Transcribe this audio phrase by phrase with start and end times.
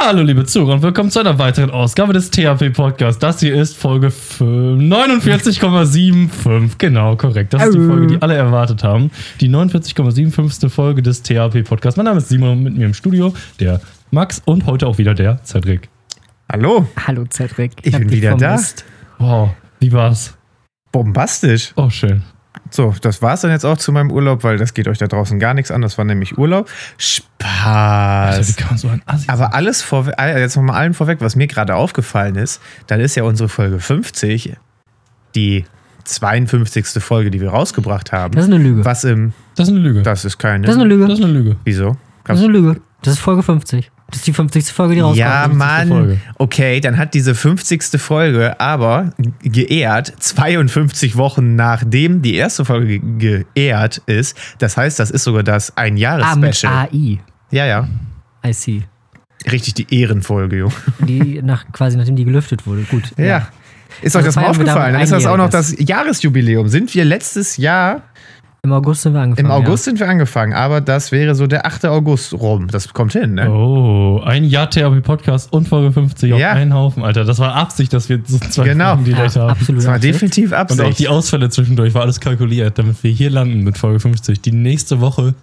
[0.00, 3.18] Hallo liebe Zuhörer und willkommen zu einer weiteren Ausgabe des THP Podcasts.
[3.18, 6.78] Das hier ist Folge 49,75.
[6.78, 7.52] Genau, korrekt.
[7.52, 9.10] Das ist die Folge, die alle erwartet haben.
[9.40, 10.68] Die 49,75.
[10.70, 11.96] Folge des THP Podcasts.
[11.96, 13.80] Mein Name ist Simon mit mir im Studio, der
[14.10, 15.88] Max und heute auch wieder der Cedric.
[16.50, 17.72] Hallo, Hallo Cedric.
[17.82, 18.84] ich hab bin wieder vermisst.
[19.18, 20.34] Wow, wie war's?
[20.92, 21.72] bombastisch.
[21.76, 22.22] Oh, schön.
[22.70, 25.38] So, das war's dann jetzt auch zu meinem Urlaub, weil das geht euch da draußen
[25.38, 25.82] gar nichts an.
[25.82, 26.68] Das war nämlich Urlaub.
[26.68, 28.56] Alter, wie Spaß.
[28.56, 29.28] kann man so ein Assi?
[29.28, 33.22] Aber alles vorweg, jetzt nochmal allen vorweg, was mir gerade aufgefallen ist, dann ist ja
[33.24, 34.56] unsere Folge 50
[35.34, 35.64] die
[36.04, 37.02] 52.
[37.02, 38.34] Folge, die wir rausgebracht haben.
[38.34, 38.84] Das ist eine Lüge.
[38.84, 40.02] was im, Das ist eine Lüge.
[40.02, 40.66] das ist keine.
[40.66, 41.06] Das ist eine Lüge.
[41.06, 41.56] Das ist eine Lüge.
[41.64, 41.96] Wieso?
[42.24, 42.80] Das ist eine Lüge.
[43.02, 43.90] Das ist Folge 50.
[44.08, 44.72] Das ist die 50.
[44.72, 45.18] Folge, die rauskommt.
[45.18, 45.58] Ja, 50.
[45.58, 45.88] Mann.
[45.88, 46.20] Folge.
[46.38, 48.00] Okay, dann hat diese 50.
[48.00, 49.12] Folge aber
[49.42, 54.36] geehrt 52 Wochen nachdem die erste Folge ge geehrt ist.
[54.58, 56.72] Das heißt, das ist sogar das Ah, mit Ein-Jahres-Special.
[56.72, 57.18] AI.
[57.50, 57.88] Ja, ja.
[58.46, 58.82] I see.
[59.50, 60.72] Richtig die Ehrenfolge, Junge.
[61.00, 62.82] Die nach, quasi nachdem die gelüftet wurde.
[62.82, 63.12] Gut.
[63.18, 63.48] Ja.
[64.02, 64.92] Ist euch Also das mal feiern wir aufgefallen?
[64.94, 65.74] Dann ist das auch noch das.
[65.78, 66.68] Jahresjubiläum.
[66.68, 68.02] Sind wir letztes Jahr,
[68.64, 69.46] Im August sind wir angefangen.
[69.46, 71.86] im August sind wir angefangen, aber das wäre so der 8.
[71.86, 72.66] August rum.
[72.68, 73.48] Das kommt hin, ne?
[73.50, 76.52] Oh, ein Jahr THP Podcast und Folge 50 auf Ja.
[76.52, 77.24] einen Haufen, Alter.
[77.24, 78.96] Das war Absicht, dass wir so zwei Genau.
[78.96, 79.16] Folgen Ja.
[79.16, 79.50] direkt Ja, haben.
[79.50, 79.80] absolut.
[79.80, 80.14] Das war Absicht.
[80.14, 80.98] definitiv Und auch Absicht.
[80.98, 84.42] die Ausfälle zwischendurch war alles kalkuliert, damit wir hier landen mit Folge 50.
[84.42, 85.34] Die nächste Woche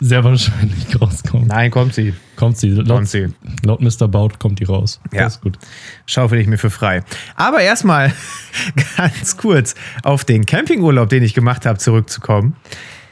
[0.00, 1.46] sehr wahrscheinlich rauskommt.
[1.48, 2.14] Nein, kommt sie.
[2.36, 2.70] Kommt sie.
[2.70, 3.28] Laut, Kommt sie.
[3.62, 4.08] laut Mr.
[4.08, 5.00] Baut kommt die raus.
[5.12, 5.24] Ja.
[5.24, 5.58] Das ist gut.
[6.06, 7.02] Schaufel ich mir für frei.
[7.36, 8.12] Aber erstmal
[8.96, 12.56] ganz kurz auf den Campingurlaub, den ich gemacht habe, zurückzukommen.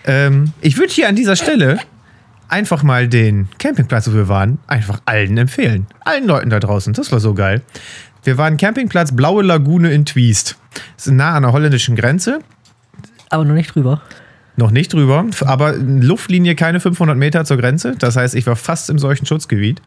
[0.05, 1.79] Ähm, ich würde hier an dieser Stelle
[2.49, 5.87] einfach mal den Campingplatz, wo wir waren, einfach allen empfehlen.
[6.01, 6.93] Allen Leuten da draußen.
[6.93, 7.63] Das war so geil.
[8.25, 10.57] Wir waren Campingplatz Blaue Lagune in Twiest.
[10.97, 12.41] Das ist nah an der holländischen Grenze.
[13.31, 14.03] Aber noch nicht drüber.
[14.56, 17.95] Noch nicht drüber, aber Luftlinie keine 500 Meter zur Grenze.
[17.98, 19.81] Das heißt, ich war fast im Seuchenschutzgebiet.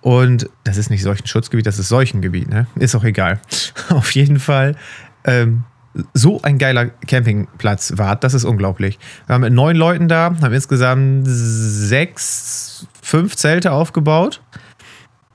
[0.00, 2.66] Und das ist nicht Seuchenschutzgebiet, das ist Seuchengebiet, ne?
[2.76, 3.40] Ist auch egal.
[3.88, 4.76] Auf jeden Fall,
[5.24, 5.64] ähm,
[6.12, 8.98] so ein geiler Campingplatz war, das ist unglaublich.
[9.26, 14.42] Wir waren mit neun Leuten da, haben insgesamt sechs, fünf Zelte aufgebaut.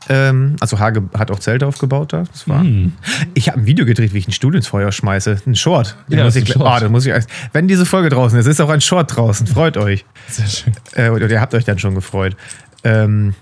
[0.09, 2.23] Ähm, also Hage hat auch Zelte aufgebaut da.
[2.31, 2.93] Das war, Hm.
[3.35, 5.41] ich habe ein Video gedreht, wie ich ein Stuhl ins Feuer schmeiße.
[5.45, 5.95] Ein Short.
[6.09, 6.83] Den Ja, muss ich, Short.
[6.83, 7.13] Oh, muss ich,
[7.53, 9.45] wenn diese Folge draußen ist, ist auch ein Short draußen.
[9.47, 10.05] Freut euch.
[10.27, 10.73] Sehr schön.
[10.95, 12.35] Äh, oder ihr habt euch dann schon gefreut.
[12.83, 13.35] Ähm,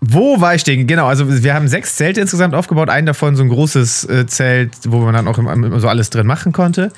[0.00, 0.86] wo war ich denn?
[0.86, 2.90] Genau, also wir haben sechs Zelte insgesamt aufgebaut.
[2.90, 6.10] Ein davon so ein großes äh, Zelt, wo man dann auch immer, immer so alles
[6.10, 6.92] drin machen konnte.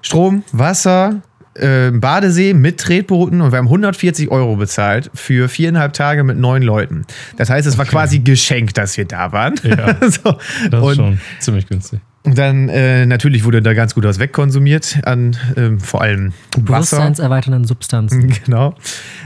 [0.00, 1.20] Strom, Wasser,
[1.58, 6.62] äh, Badesee mit Tretbooten und wir haben 140 Euro bezahlt für viereinhalb Tage mit neun
[6.62, 7.04] Leuten.
[7.36, 9.54] Das heißt, es war quasi geschenkt, dass wir da waren.
[9.62, 9.96] Ja.
[10.08, 10.38] so.
[10.70, 12.00] Das und ist schon ziemlich günstig.
[12.24, 16.62] dann äh, natürlich wurde da ganz gut was wegkonsumiert an ähm, vor allem Wasser.
[16.62, 18.32] Bewusstseinserweiternden Substanzen.
[18.44, 18.74] Genau.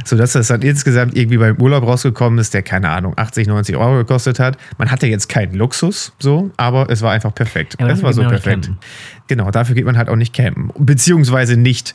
[0.04, 3.76] So dass das dann insgesamt irgendwie beim Urlaub rausgekommen ist, der, keine Ahnung, 80, 90
[3.76, 4.56] Euro gekostet hat.
[4.78, 7.76] Man hatte jetzt keinen Luxus, so, aber es war einfach perfekt.
[7.78, 8.70] Ja, es war so perfekt.
[9.28, 10.70] Genau, dafür geht man halt auch nicht campen.
[10.78, 11.94] Beziehungsweise nicht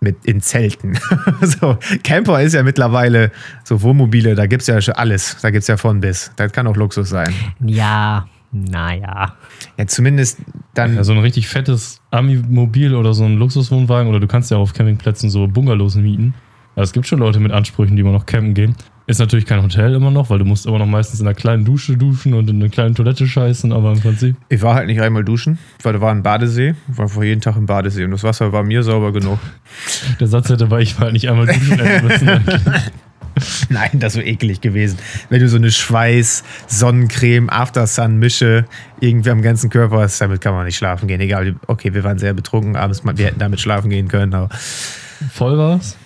[0.00, 0.98] mit in Zelten.
[1.42, 3.32] so, Camper ist ja mittlerweile
[3.64, 5.36] so Wohnmobile, da gibt es ja schon alles.
[5.42, 6.30] Da gibt es ja von bis.
[6.36, 7.32] Das kann auch Luxus sein.
[7.64, 9.34] Ja, naja.
[9.76, 10.38] Ja, zumindest
[10.74, 10.96] dann.
[10.96, 14.72] Ja, so ein richtig fettes Ami-Mobil oder so ein Luxuswohnwagen oder du kannst ja auf
[14.72, 16.34] Campingplätzen so Bungalows mieten.
[16.74, 18.76] Also es gibt schon Leute mit Ansprüchen, die immer noch campen gehen.
[19.08, 21.64] Ist natürlich kein Hotel immer noch, weil du musst immer noch meistens in einer kleinen
[21.64, 24.36] Dusche duschen und in einer kleinen Toilette scheißen, aber im Prinzip.
[24.50, 26.74] Ich war halt nicht einmal duschen, weil da war ein Badesee.
[26.92, 29.38] Ich war vor jeden Tag im Badesee und das Wasser war mir sauber genug.
[30.20, 32.28] Der Satz hätte bei ich war halt nicht einmal duschen müssen.
[33.70, 34.98] Nein, das wäre eklig gewesen.
[35.30, 38.66] Wenn du so eine Schweiß, Sonnencreme, Aftersun-Mische
[39.00, 41.20] irgendwie am ganzen Körper hast, damit kann man nicht schlafen gehen.
[41.20, 44.50] Egal, okay, wir waren sehr betrunken abends, wir hätten damit schlafen gehen können, aber
[45.32, 45.96] Voll war's.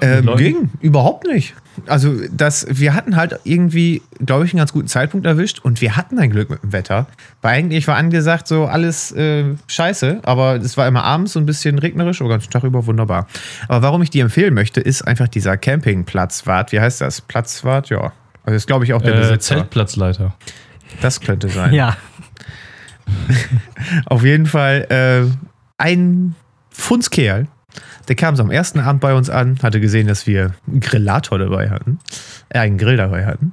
[0.00, 1.54] Ähm, ging überhaupt nicht.
[1.86, 5.96] Also, das, wir hatten halt irgendwie, glaube ich, einen ganz guten Zeitpunkt erwischt und wir
[5.96, 7.06] hatten ein Glück mit dem Wetter.
[7.40, 11.46] Weil eigentlich war angesagt, so alles äh, scheiße, aber es war immer abends so ein
[11.46, 13.26] bisschen regnerisch, oder ganzen Tag über wunderbar.
[13.68, 16.72] Aber warum ich die empfehlen möchte, ist einfach dieser Campingplatzwart.
[16.72, 17.20] Wie heißt das?
[17.20, 17.88] Platzwart?
[17.88, 18.00] Ja.
[18.00, 18.12] Also,
[18.44, 19.56] das ist, glaube ich, auch der Äh, Besitzer.
[19.56, 20.34] Zeltplatzleiter.
[21.00, 21.72] Das könnte sein.
[21.72, 21.96] Ja.
[24.06, 25.30] Auf jeden Fall äh,
[25.78, 26.34] ein
[26.70, 27.46] Fundskerl.
[28.08, 31.38] Der kam so am ersten Abend bei uns an, hatte gesehen, dass wir einen Grillator
[31.38, 31.98] dabei hatten.
[32.48, 33.52] Äh, einen Grill dabei hatten.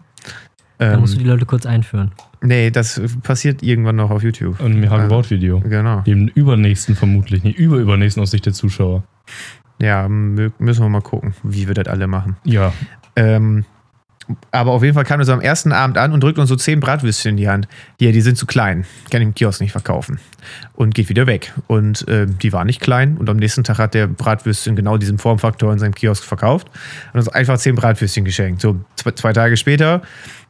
[0.78, 2.12] Da Ähm, musst du die Leute kurz einführen.
[2.42, 4.60] nee, das passiert irgendwann noch auf YouTube.
[4.62, 5.60] Und ein Hagebaut-Video.
[5.60, 6.02] Genau.
[6.02, 7.44] Dem übernächsten vermutlich.
[7.44, 9.04] Nee, überübernächsten aus Sicht der Zuschauer.
[9.82, 12.38] Ja, müssen wir mal gucken, wie wir das alle machen.
[12.46, 12.74] Ja.
[13.16, 13.66] Ähm,
[14.52, 16.56] Aber auf jeden Fall kam er so am ersten Abend an und drückt uns so
[16.56, 17.68] zehn Bratwürstchen in die Hand.
[17.98, 20.20] Hier, die sind zu klein, kann im Kiosk nicht verkaufen.
[20.74, 21.54] Und geht wieder weg.
[21.68, 23.18] Und äh, die waren nicht klein.
[23.18, 26.70] Und am nächsten Tag hat der Bratwürstchen genau diesen Formfaktor in seinem Kiosk verkauft
[27.14, 28.62] und uns einfach zehn Bratwürstchen geschenkt.
[28.62, 30.02] So zwei, zwei Tage später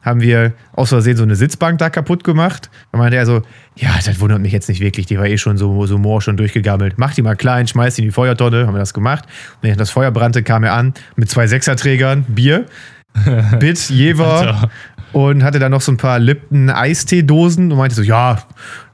[0.02, 2.70] haben wir aus Versehen so eine Sitzbank da kaputt gemacht.
[2.92, 3.42] Da meinte er so,
[3.76, 6.38] ja, das wundert mich jetzt nicht wirklich, die war eh schon so, so morsch und
[6.38, 6.94] durchgegammelt.
[6.96, 9.24] Mach die mal klein, schmeiß die in die Feuertonne, haben wir das gemacht.
[9.26, 12.66] Und während das Feuer brannte, kam er an mit zwei Sechserträgern, Bier,
[13.58, 14.70] Bit, Jever
[15.12, 18.42] und hatte dann noch so ein paar Lipton Eistee-Dosen und meinte so, ja,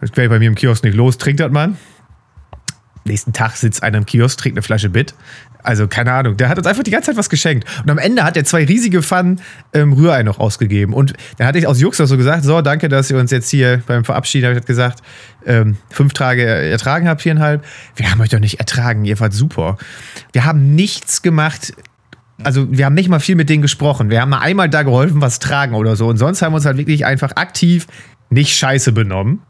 [0.01, 1.77] das wäre bei mir im Kiosk nicht los, trinkt das man.
[3.05, 5.15] Nächsten Tag sitzt einer im Kiosk, trinkt eine Flasche Bit.
[5.63, 7.67] Also keine Ahnung, der hat uns einfach die ganze Zeit was geschenkt.
[7.83, 9.41] Und am Ende hat er zwei riesige Pfannen
[9.73, 10.93] ähm, Rührei noch ausgegeben.
[10.93, 13.83] Und dann hatte ich aus Jux so gesagt, so, danke, dass ihr uns jetzt hier
[13.87, 15.03] beim Verabschieden, habe ich gesagt,
[15.45, 17.65] ähm, fünf Tage ertragen habt, viereinhalb.
[17.97, 19.77] Wir haben euch doch nicht ertragen, ihr wart super.
[20.33, 21.75] Wir haben nichts gemacht,
[22.43, 24.11] also wir haben nicht mal viel mit denen gesprochen.
[24.11, 26.07] Wir haben mal einmal da geholfen, was tragen oder so.
[26.09, 27.87] Und sonst haben wir uns halt wirklich einfach aktiv
[28.31, 29.41] nicht scheiße benommen.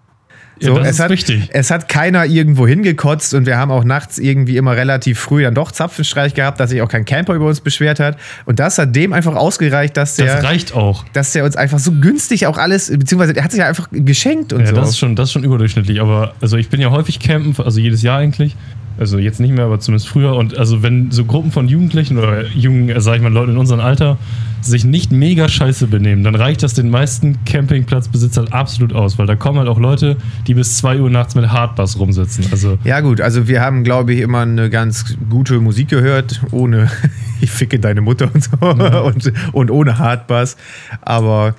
[0.59, 1.49] Ja, So, das es, ist hat, wichtig.
[1.53, 5.55] es hat keiner irgendwo hingekotzt und wir haben auch nachts irgendwie immer relativ früh dann
[5.55, 8.17] doch Zapfenstreich gehabt, dass sich auch kein Camper über uns beschwert hat.
[8.47, 11.05] Und das hat dem einfach ausgereicht, dass der, Das reicht auch.
[11.13, 14.55] dass der uns einfach so günstig auch alles, beziehungsweise er hat sich ja einfach geschenkt
[14.55, 14.77] und Ja, so.
[14.77, 16.01] das ist schon, das ist schon überdurchschnittlich.
[16.01, 18.57] Aber also ich bin ja häufig campen, also jedes Jahr eigentlich.
[18.99, 20.35] Also jetzt nicht mehr, aber zumindest früher.
[20.35, 23.81] Und also wenn so Gruppen von Jugendlichen oder jungen, sag ich mal, Leuten in unserem
[23.81, 24.19] Alter
[24.63, 29.37] sich nicht mega scheiße benehmen, dann reicht das den meisten Campingplatzbesitzern absolut aus, weil da
[29.37, 30.17] kommen halt auch Leute,
[30.47, 32.47] die bis 2 Uhr nachts mit Hardbass rumsitzen.
[32.51, 36.91] Also Ja, gut, also wir haben, glaube ich, immer eine ganz gute Musik gehört, ohne
[37.41, 40.57] Ich ficke deine Mutter und so und, und ohne Hardbass.
[41.03, 41.55] Aber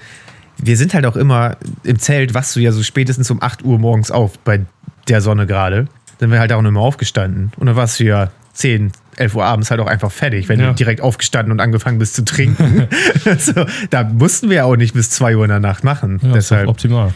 [0.58, 3.78] wir sind halt auch immer im Zelt, wachst du ja so spätestens um 8 Uhr
[3.78, 4.66] morgens auf bei
[5.08, 5.88] der Sonne gerade.
[6.20, 7.52] Dann wir halt auch nicht mehr aufgestanden.
[7.58, 10.68] Und dann warst du ja 10, 11 Uhr abends halt auch einfach fertig, wenn Ja.
[10.70, 12.88] du direkt aufgestanden und angefangen bist zu trinken.
[13.40, 13.54] so,
[13.90, 16.20] da mussten wir auch nicht bis 2 Uhr in der Nacht machen.
[16.24, 16.66] ja, Deshalb.
[16.66, 17.14] doch optimal.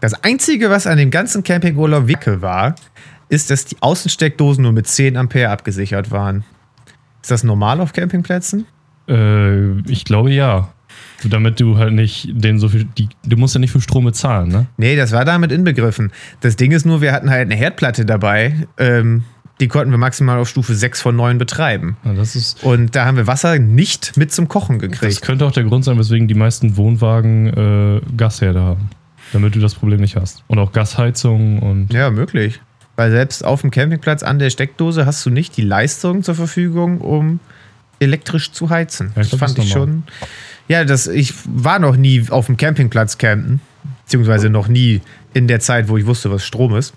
[0.00, 2.74] Das Einzige, was an dem ganzen Campingurlaub Wicke war,
[3.28, 6.44] ist, dass die Außensteckdosen nur mit 10 Ampere abgesichert waren.
[7.22, 8.66] Ist das normal auf Campingplätzen?
[9.08, 10.72] Äh, ich glaube ja.
[11.28, 12.84] Damit du halt nicht den so viel.
[12.98, 14.66] Die, du musst ja nicht für Strom bezahlen, ne?
[14.76, 16.12] Nee, das war damit inbegriffen.
[16.40, 18.66] Das Ding ist nur, wir hatten halt eine Herdplatte dabei.
[18.78, 19.24] Ähm,
[19.60, 21.96] die konnten wir maximal auf Stufe 6 von 9 betreiben.
[22.04, 22.56] Ja, das.
[22.62, 25.22] Und da haben wir Wasser nicht mit zum Kochen Das gekriegt.
[25.22, 28.90] könnte auch der Grund sein, weswegen die meisten Wohnwagen äh, Gasherde haben.
[29.32, 30.42] Damit du das Problem nicht hast.
[30.48, 31.92] Und auch Gasheizung und.
[31.92, 32.60] Ja, möglich.
[32.96, 37.00] Weil selbst auf dem Campingplatz an der Steckdose hast du nicht die Leistung zur Verfügung,
[37.00, 37.40] um
[38.00, 39.12] elektrisch zu heizen.
[39.14, 40.02] Ja, ich das glaub, fand das ich normal.
[40.72, 43.60] Ja, das, ich war noch nie auf dem Campingplatz campen,
[44.04, 45.02] beziehungsweise noch nie
[45.34, 46.94] in der Zeit, wo ich wusste, was Strom ist.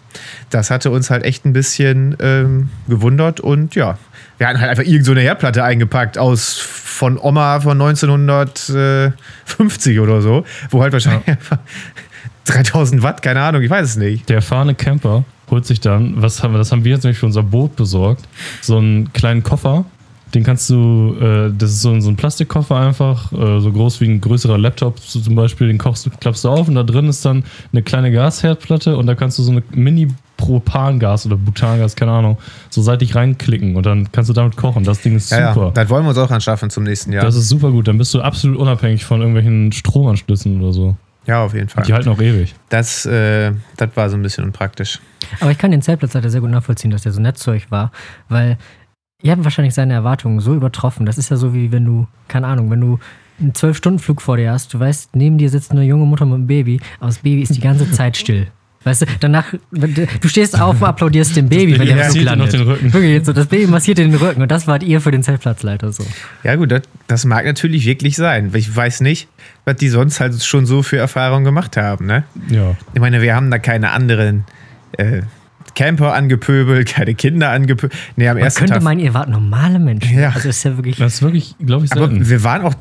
[0.49, 3.97] Das hatte uns halt echt ein bisschen ähm, gewundert und ja,
[4.37, 10.21] wir hatten halt einfach irgend so eine Herdplatte eingepackt aus von Oma von 1950 oder
[10.21, 11.59] so, wo halt wahrscheinlich einfach
[12.45, 14.29] 3000 Watt, keine Ahnung, ich weiß es nicht.
[14.29, 17.25] Der erfahrene Camper holt sich dann, was haben wir, das haben wir jetzt nämlich für
[17.25, 18.25] unser Boot besorgt,
[18.61, 19.83] so einen kleinen Koffer.
[20.35, 24.01] Den kannst du, äh, das ist so ein, so ein Plastikkoffer einfach, äh, so groß
[24.01, 26.83] wie ein größerer Laptop so zum Beispiel, den kochst du, klappst du auf und da
[26.83, 29.63] drin ist dann eine kleine Gasherdplatte und da kannst du so eine
[30.39, 32.37] Mini-Propangas oder Butangas, keine Ahnung,
[32.69, 34.83] so seitlich reinklicken und dann kannst du damit kochen.
[34.83, 35.67] Das Ding ist Ja, super.
[35.67, 37.23] ja, das wollen wir uns auch anschaffen zum nächsten Jahr.
[37.23, 37.87] Das ist super gut.
[37.87, 40.95] Dann bist du absolut unabhängig von irgendwelchen Stromanschlüssen oder so.
[41.27, 41.83] ja, auf jeden Fall.
[41.85, 42.53] Die halten auch ewig.
[42.69, 44.99] Das, äh, das war so ein bisschen unpraktisch.
[45.39, 47.91] Aber ich kann den Zeltplatzleiter sehr gut nachvollziehen, dass der so nett zu euch war,
[48.29, 48.57] weil
[49.21, 51.05] ihr habt wahrscheinlich seine Erwartungen so übertroffen.
[51.05, 52.99] Das ist ja so wie wenn du, keine Ahnung, wenn du
[53.39, 56.47] einen Zwölf-Stunden-Flug vor dir hast, du weißt, neben dir sitzt eine junge Mutter mit einem
[56.47, 58.47] Baby, aber das Baby ist die ganze Zeit still.
[58.83, 62.53] Weißt du, danach, du stehst auf und applaudierst dem Baby, wenn der Flug landet.
[62.53, 62.93] den Rücken.
[62.93, 65.91] Wirklich, so, das Baby massiert dir den Rücken und das wart ihr für den Zeltplatzleiter
[65.91, 66.05] so.
[66.43, 68.51] Ja, gut, das, das mag natürlich wirklich sein.
[68.53, 69.27] Ich weiß nicht,
[69.65, 72.25] was die sonst halt schon so für Erfahrungen gemacht haben, ne?
[72.47, 72.75] Ja.
[72.93, 74.43] Ich meine, wir haben da keine anderen
[74.97, 75.23] äh,
[75.75, 77.93] Camper angepöbelt, keine Kinder angepöbelt.
[78.15, 78.83] Nee, am Man ersten könnte Tag.
[78.83, 80.17] meinen, ihr wart normale Menschen.
[80.17, 80.31] Ja.
[80.33, 80.97] Also ist ja wirklich.
[80.97, 82.29] Das ist wirklich, glaube ich, aber selten.
[82.29, 82.73] wir waren auch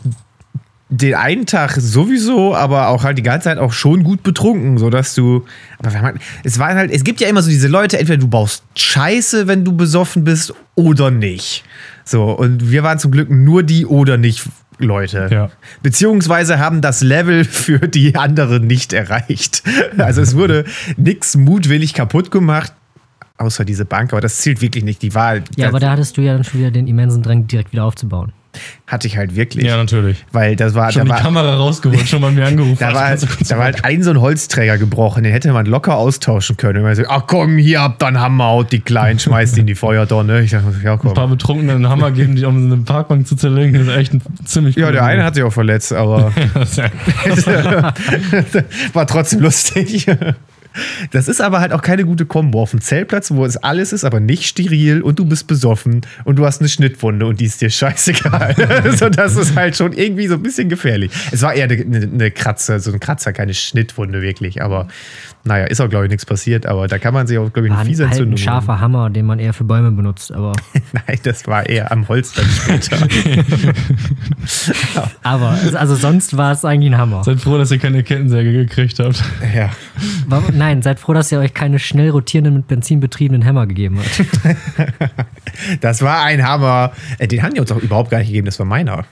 [0.90, 5.14] den einen Tag sowieso, aber auch halt die ganze Zeit auch schon gut betrunken, sodass
[5.14, 5.44] du.
[5.78, 8.28] Aber wir haben, es war halt, es gibt ja immer so diese Leute, entweder du
[8.28, 11.64] baust Scheiße, wenn du besoffen bist, oder nicht.
[12.04, 14.44] So, und wir waren zum Glück nur die oder nicht
[14.78, 15.28] Leute.
[15.30, 15.50] Ja.
[15.82, 19.62] Beziehungsweise haben das Level für die anderen nicht erreicht.
[19.96, 20.64] Also es wurde
[20.96, 22.72] nichts mutwillig kaputt gemacht,
[23.38, 25.02] außer diese Bank, aber das zählt wirklich nicht.
[25.02, 25.36] Die war.
[25.56, 28.32] ja, aber da hattest du ja dann schon wieder den immensen Drang, direkt wieder aufzubauen.
[28.86, 29.64] Hatte ich halt wirklich.
[29.64, 30.24] Ja, natürlich.
[30.30, 32.76] Weil das war, Schon da die war, Kamera rausgeholt, schon mal mir angerufen.
[32.78, 35.66] da Warte, war, kurz da war halt ein so ein Holzträger gebrochen, den hätte man
[35.66, 36.78] locker austauschen können.
[36.78, 39.62] Und man so, ach komm, hier habt ihr einen Hammer, haut die Kleinen, schmeißt die
[39.62, 40.42] in die Feuertonne.
[40.42, 41.30] Ich dachte, ja ein paar komm.
[41.30, 44.76] Betrunkene einen Hammer geben, die um eine Parkbank zu zerlegen, das ist echt ein ziemlich
[44.76, 46.30] Ja, der eine hat sich auch verletzt, aber
[48.92, 50.06] war trotzdem lustig.
[51.10, 52.62] Das ist aber halt auch keine gute Kombo.
[52.62, 56.36] Auf dem Zeltplatz, wo es alles ist, aber nicht steril und du bist besoffen und
[56.36, 58.54] du hast eine Schnittwunde und die ist dir scheißegal.
[58.96, 61.12] so, das ist halt schon irgendwie so ein bisschen gefährlich.
[61.30, 64.62] Es war eher eine, eine Kratzer, so ein Kratzer, keine Schnittwunde wirklich.
[64.62, 64.88] Aber
[65.46, 66.64] naja, ist auch, glaube ich, nichts passiert.
[66.66, 68.38] Aber da kann man sich auch, glaube ich, eine ein, fiese halt ein Entzündung.
[68.38, 70.32] scharfer Hammer, den man eher für Bäume benutzt.
[70.32, 70.54] Aber,
[70.92, 73.06] Nein, das war eher am Holz dann später.
[75.22, 77.24] aber also sonst war es eigentlich ein Hammer.
[77.24, 79.22] Seid froh, dass ihr keine Kettensäge gekriegt habt.
[79.54, 79.70] ja.
[80.26, 83.98] War, nein, seid froh, dass ihr euch keine schnell rotierenden, mit Benzin betriebenen Hämmer gegeben
[83.98, 84.86] hat.
[85.80, 86.92] Das war ein Hammer.
[87.18, 89.04] Äh, Den haben die uns auch überhaupt gar nicht gegeben, das war meiner.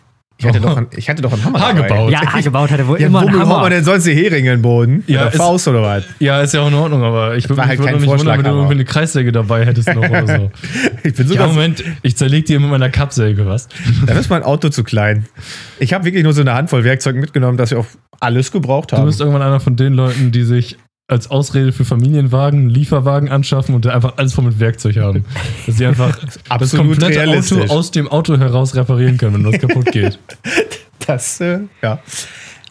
[0.42, 1.60] Ich hatte, doch, einen, ich hatte doch einen Hammer.
[1.60, 1.88] Haar dabei.
[1.88, 2.10] gebaut.
[2.12, 3.60] Ja, gebaut hatte wohl Ja, immer einen Hammer.
[3.60, 5.04] man denn sonst die Heringe in den Boden?
[5.06, 6.04] Ja, Ja, ist- Faust oder was?
[6.18, 8.44] Ja, ist ja auch in Ordnung, aber ich würde War mich halt nicht wundern, wenn
[8.44, 10.50] du irgendwie eine Kreissäge dabei hättest noch oder so.
[11.04, 11.48] Ich bin Ja, sogar.
[11.48, 13.68] Moment, ich zerleg dir mit meiner Kappsäge, was?
[14.06, 15.26] da ist mein Auto zu klein.
[15.78, 17.86] Ich habe wirklich nur so eine Handvoll Werkzeug mitgenommen, dass wir auch
[18.20, 19.06] alles gebraucht Du haben.
[19.06, 20.76] bist irgendwann einer von den Leuten, die sich
[21.12, 25.24] als Ausrede für Familienwagen Lieferwagen anschaffen und einfach alles voll mit Werkzeug haben.
[25.66, 26.18] Dass sie einfach
[26.58, 30.18] das komplette Auto aus dem Auto heraus reparieren können, wenn das kaputt geht.
[31.04, 31.98] Das, äh, ja.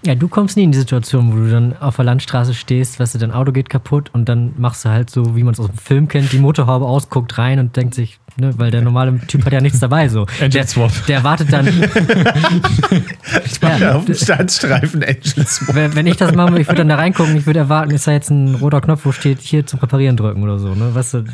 [0.03, 3.13] Ja, du kommst nie in die Situation, wo du dann auf der Landstraße stehst, weißt
[3.15, 5.67] du, dein Auto geht kaputt und dann machst du halt so, wie man es aus
[5.67, 9.20] dem Film kennt, die Motorhaube aus, guckt rein und denkt sich, ne, weil der normale
[9.27, 10.25] Typ hat ja nichts dabei so.
[10.39, 10.91] Engine der, Swap.
[11.08, 11.67] der wartet dann.
[13.62, 13.77] ja.
[13.77, 15.63] ja, Auf dem Standstreifen Engines.
[15.72, 18.08] wenn wenn ich das machen würde, ich würde dann da reingucken, ich würde erwarten, ist
[18.08, 20.96] da jetzt ein roter Knopf, wo steht, hier zum Reparieren drücken oder so, ne?
[20.96, 21.25] Weißt du,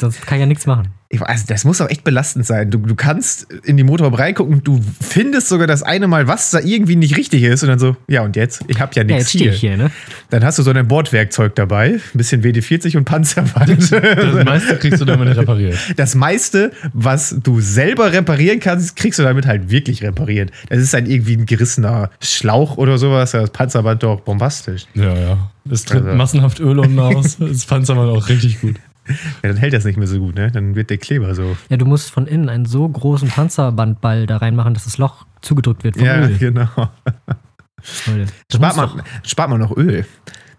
[0.00, 0.88] sonst kann ich ja nichts machen.
[1.08, 2.68] Ich weiß, das muss auch echt belastend sein.
[2.70, 6.58] Du, du kannst in die Motorhaube reingucken, du findest sogar das eine Mal, was da
[6.58, 8.64] irgendwie nicht richtig ist und dann so, ja und jetzt?
[8.66, 9.52] Ich habe ja Ja, nichts jetzt stehe hier.
[9.52, 9.90] ich hier, ne?
[10.30, 13.92] Dann hast du so ein Bordwerkzeug dabei, ein bisschen WD-40 und Panzerband.
[13.92, 15.78] Das meiste kriegst du damit repariert.
[15.96, 20.50] Das meiste, was du selber reparieren kannst, kriegst du damit halt wirklich repariert.
[20.70, 23.30] Das ist dann irgendwie ein gerissener Schlauch oder sowas.
[23.30, 24.86] Das Panzerband doch bombastisch.
[24.94, 25.50] Ja, ja.
[25.70, 27.36] Es tritt Also- massenhaft Öl unten aus.
[27.40, 28.76] Das Panzer war auch richtig gut.
[29.08, 30.50] Ja, dann hält das nicht mehr so gut, ne?
[30.50, 31.56] Dann wird der Kleber so.
[31.68, 35.84] Ja, du musst von innen einen so großen Panzerbandball da reinmachen, dass das Loch zugedrückt
[35.84, 36.36] wird vom Ja, Öl.
[36.38, 36.68] genau.
[38.06, 38.26] Leute.
[38.48, 40.04] Das Spart man, spart man noch Öl.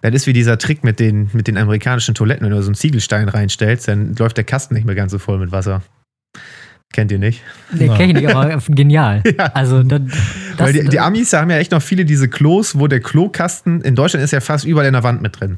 [0.01, 2.45] Das ist wie dieser Trick mit den, mit den amerikanischen Toiletten.
[2.45, 5.39] Wenn du so einen Ziegelstein reinstellst, dann läuft der Kasten nicht mehr ganz so voll
[5.39, 5.81] mit Wasser.
[6.93, 7.41] Kennt ihr nicht?
[7.73, 9.21] Nee, kenn ich nicht, aber genial.
[9.53, 10.17] Also, da, das,
[10.57, 13.95] Weil die, die Amis haben ja echt noch viele diese Klos, wo der Klokasten in
[13.95, 15.57] Deutschland ist ja fast überall in der Wand mit drin.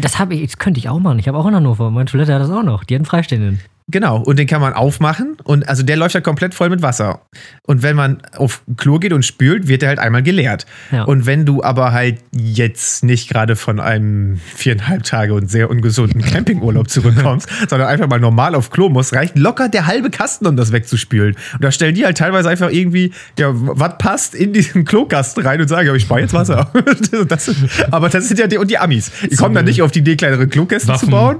[0.00, 1.18] Das habe ich, das könnte ich auch machen.
[1.18, 1.90] Ich habe auch in Hannover.
[1.90, 2.84] Meine Toilette hat das auch noch.
[2.84, 3.60] Die hat einen Freistehenden.
[3.90, 7.22] Genau, und den kann man aufmachen und also der läuft ja komplett voll mit Wasser.
[7.62, 10.66] Und wenn man auf Klo geht und spült, wird der halt einmal geleert.
[10.92, 11.04] Ja.
[11.04, 16.20] Und wenn du aber halt jetzt nicht gerade von einem viereinhalb Tage und sehr ungesunden
[16.20, 20.56] Campingurlaub zurückkommst, sondern einfach mal normal auf Klo musst, reicht locker der halbe Kasten, um
[20.56, 21.34] das wegzuspülen.
[21.54, 25.62] Und da stellen die halt teilweise einfach irgendwie, ja, was passt in diesen Klokasten rein
[25.62, 26.70] und sagen, ja, ich spare jetzt Wasser.
[27.28, 27.50] das,
[27.90, 29.10] aber das sind ja die, und die Amis.
[29.30, 31.38] Die kommen dann nicht auf die Idee, kleinere Klokästen zu bauen.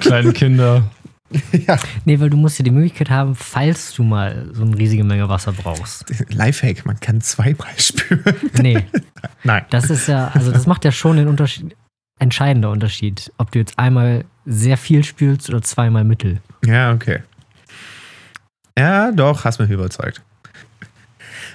[0.00, 0.84] Kleine Kinder.
[2.04, 5.28] Nee, weil du musst ja die Möglichkeit haben, falls du mal so eine riesige Menge
[5.28, 6.04] Wasser brauchst.
[6.32, 8.22] Lifehack, man kann zweimal spülen.
[8.60, 8.84] Nee,
[9.44, 9.64] Nein.
[9.70, 11.76] das ist ja, also das macht ja schon den Unterschied,
[12.18, 16.40] entscheidender Unterschied, ob du jetzt einmal sehr viel spülst oder zweimal mittel.
[16.64, 17.22] Ja, okay.
[18.78, 20.22] Ja, doch, hast mich überzeugt.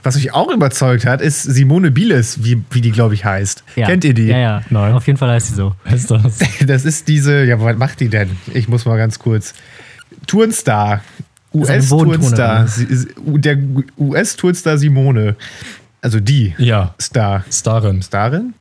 [0.03, 3.63] Was mich auch überzeugt hat, ist Simone Bieles, wie, wie die, glaube ich, heißt.
[3.75, 3.85] Ja.
[3.87, 4.25] Kennt ihr die?
[4.27, 4.61] Ja, ja.
[4.69, 4.93] Nein.
[4.93, 5.75] Auf jeden Fall heißt sie so.
[5.93, 6.39] Ist das?
[6.65, 8.31] Das ist diese, ja, was macht die denn?
[8.53, 9.53] Ich muss mal ganz kurz.
[10.27, 11.01] Turnstar.
[11.53, 12.67] US-Turnstar.
[13.17, 13.57] Der
[13.97, 15.35] US-Turnstar Simone.
[16.03, 17.45] Also die Ja, Star.
[17.51, 18.01] Starin.
[18.01, 18.53] Starin.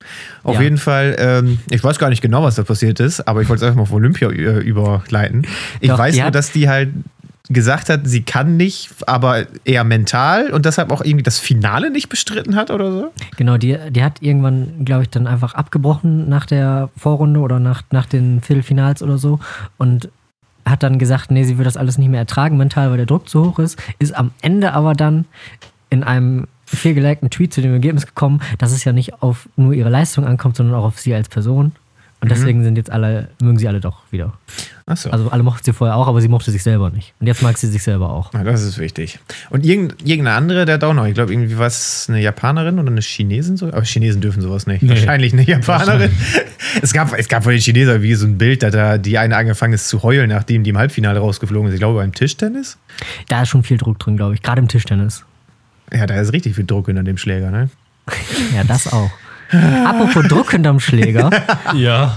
[0.43, 0.63] Auf Ja.
[0.63, 3.65] jeden Fall, ähm, ich weiß gar nicht genau, was da passiert ist, aber ich wollte
[3.65, 5.47] es einfach mal auf Olympia äh, überleiten.
[5.81, 6.91] Ich Doch, weiß nur, dass die halt
[7.51, 12.09] gesagt hat, sie kann nicht, aber eher mental und deshalb auch irgendwie das Finale nicht
[12.09, 13.13] bestritten hat oder so.
[13.37, 17.83] Genau, die, die hat irgendwann, glaube ich, dann einfach abgebrochen nach der Vorrunde oder nach,
[17.91, 19.41] nach den Viertelfinals oder so
[19.79, 20.09] und
[20.65, 23.29] hat dann gesagt, nee, sie will das alles nicht mehr ertragen mental, weil der Druck
[23.29, 25.25] zu hoch ist, ist am Ende aber dann
[25.89, 29.91] in einem fehlgelegten Tweet zu dem Ergebnis gekommen, dass es ja nicht auf nur ihre
[29.91, 31.73] Leistung ankommt, sondern auch auf sie als Person.
[32.23, 34.35] Und deswegen sind jetzt alle, mögen sie alle doch wieder.
[34.85, 35.09] Achso.
[35.09, 37.15] Also alle mochten sie vorher auch, aber sie mochte sich selber nicht.
[37.19, 38.35] Und jetzt mag sie sich selber auch.
[38.35, 39.19] Ja, das ist wichtig.
[39.49, 42.91] Und irgend, irgendeine andere, der hat auch noch, ich glaube, irgendwie was, eine Japanerin oder
[42.91, 43.69] eine Chinesin so.
[43.69, 44.83] Aber Chinesen dürfen sowas nicht.
[44.83, 44.91] Nee.
[44.91, 46.11] Wahrscheinlich eine Japanerin.
[46.83, 49.37] es, gab, es gab von den Chinesen wie so ein Bild, da da die eine
[49.37, 51.75] angefangen ist zu heulen, nachdem die im Halbfinale rausgeflogen ist.
[51.75, 52.77] Ich glaube, beim Tischtennis.
[53.29, 54.43] Da ist schon viel Druck drin, glaube ich.
[54.43, 55.25] Gerade im Tischtennis.
[55.91, 57.71] Ja, da ist richtig viel Druck hinter dem Schläger, ne?
[58.55, 59.11] Ja, das auch.
[59.53, 61.31] Apropos Druck hinterm Schläger.
[61.75, 62.15] Ja.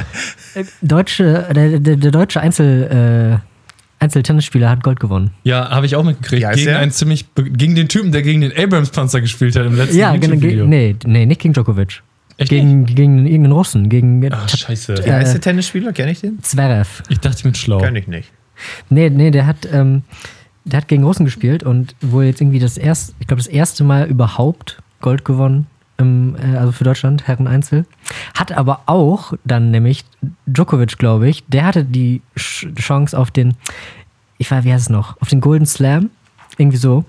[0.82, 5.32] Deutsche, der, der, der deutsche Einzel, äh, Einzeltennisspieler hat Gold gewonnen.
[5.44, 6.46] Ja, habe ich auch mitgekriegt.
[6.46, 9.98] Heißt gegen einen ziemlich, gegen den Typen, der gegen den Abrams-Panzer gespielt hat im letzten
[9.98, 10.34] Ja, genau.
[10.34, 10.66] YouTube-Video.
[10.66, 12.02] Nee, nee, nicht gegen Djokovic.
[12.38, 13.90] Echt Gegen, gegen irgendeinen Russen.
[13.90, 14.94] Gegen Ach, scheiße.
[14.94, 15.94] Äh, der Tennisspieler?
[15.94, 16.42] Kenn ich den?
[16.42, 17.04] Zverev.
[17.10, 17.78] Ich dachte, ich bin schlau.
[17.78, 18.32] Kenn ich nicht.
[18.90, 20.02] Nee, nee, der hat, ähm,
[20.66, 23.84] der hat gegen Russen gespielt und wohl jetzt irgendwie das erste, ich glaube, das erste
[23.84, 27.86] Mal überhaupt Gold gewonnen, im, äh, also für Deutschland, Herren Einzel.
[28.34, 30.06] Hat aber auch dann nämlich
[30.46, 33.56] Djokovic, glaube ich, der hatte die Sch Chance auf den,
[34.38, 36.10] ich weiß, wie heißt es noch, auf den Golden Slam.
[36.58, 37.06] Irgendwie so.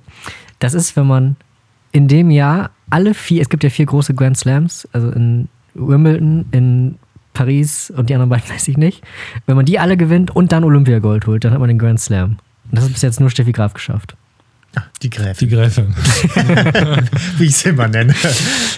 [0.59, 1.37] Das ist, wenn man
[1.93, 6.47] in dem Jahr alle vier, es gibt ja vier große Grand Slams, also in Wimbledon,
[6.50, 6.97] in
[7.35, 9.03] Paris und die anderen beiden weiß ich nicht.
[9.47, 12.38] Wenn man die alle gewinnt und dann Olympiagold holt, dann hat man den Grand Slam.
[12.71, 14.17] Und das hat bis jetzt nur Steffi Graf geschafft.
[14.76, 15.95] Ah, die Die Gräfin, Gräfin.
[17.38, 18.14] wie ich sie immer nenne.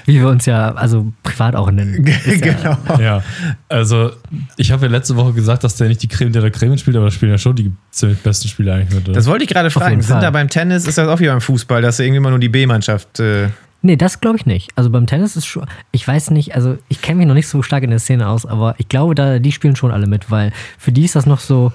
[0.12, 2.06] Wie wir uns ja also privat auch nennen.
[2.25, 3.00] Ist ja, genau.
[3.00, 3.22] ja.
[3.68, 4.12] Also,
[4.56, 6.96] ich habe ja letzte Woche gesagt, dass der nicht die Creme der der Creme spielt,
[6.96, 9.08] aber da spielen ja schon die ziemlich besten Spieler eigentlich mit.
[9.08, 9.14] oder?
[9.14, 10.00] Das wollte ich gerade fragen.
[10.02, 12.38] Sind da beim Tennis, ist das auch wie beim Fußball, dass da irgendwie immer nur
[12.38, 13.20] die B-Mannschaft.
[13.20, 13.48] Äh,
[13.82, 14.72] Nee, das glaube ich nicht.
[14.75, 17.62] Also beim Tennis ist schon, ich weiß nicht, also ich kenne mich noch nicht so
[17.62, 20.50] stark in der Szene aus, aber ich glaube, da, die spielen schon alle mit, weil
[20.76, 21.72] für die ist das noch so,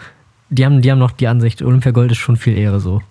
[0.50, 3.01] die haben, die haben noch die Ansicht, Olympiagold ist schon viel Ehre so.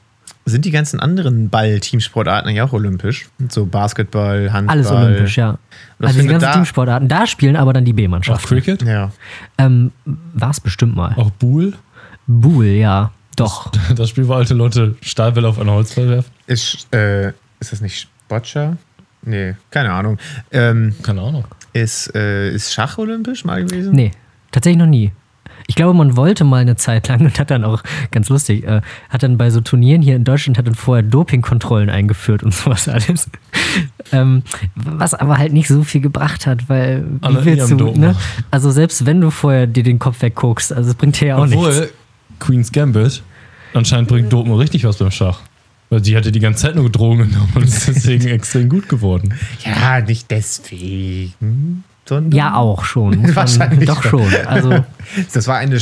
[0.47, 3.29] Sind die ganzen anderen Ball-Teamsportarten eigentlich auch olympisch?
[3.49, 4.77] So Basketball, Handball.
[4.77, 5.59] Alles olympisch, ja.
[5.99, 8.49] Was Also die ganzen da- Teamsportarten, da spielen aber dann die auch B-Mannschaften.
[8.49, 8.83] Cricket?
[8.83, 9.13] Ja.
[9.59, 9.93] Ähm,
[10.35, 11.13] War es bestimmt mal.
[11.17, 11.75] Auch Buhl?
[12.27, 13.13] Buhl, ja.
[13.37, 13.71] Doch.
[13.95, 16.31] Das Spiel, wo alte Leute Stahlbälle auf einen Holzball werfen?
[16.47, 17.29] Ist, äh,
[17.61, 18.77] ist das nicht Boccia?
[19.23, 20.19] Nee, keine Ahnung.
[20.51, 21.45] Ähm, Keine Ahnung.
[21.75, 23.93] ist, äh, ist Schach olympisch mal gewesen?
[23.95, 24.11] Nee,
[24.51, 25.13] tatsächlich noch nie.
[25.71, 28.81] Ich glaube, man wollte mal eine Zeit lang und hat dann auch, ganz lustig, äh,
[29.09, 32.89] hat dann bei so Turnieren hier in Deutschland hat dann vorher Dopingkontrollen eingeführt und sowas
[32.89, 33.31] alles.
[34.11, 34.43] ähm,
[34.75, 38.17] was aber halt nicht so viel gebracht hat, weil Alle wie willst du, ne?
[38.51, 41.47] Also selbst wenn du vorher dir den Kopf wegguckst, also es bringt dir ja auch
[41.47, 41.65] nichts.
[41.65, 41.91] Obwohl,
[42.41, 43.23] Queen's Gambit,
[43.73, 45.39] anscheinend bringt Dopen richtig was beim Schach.
[45.89, 49.35] Weil die hatte die ganze Zeit nur Drogen genommen und ist deswegen extrem gut geworden.
[49.65, 51.85] Ja, nicht deswegen.
[52.11, 53.35] Sondern Ja, auch schon.
[53.37, 54.27] Wahrscheinlich doch schon.
[54.47, 54.85] Also
[55.33, 55.79] Das war eine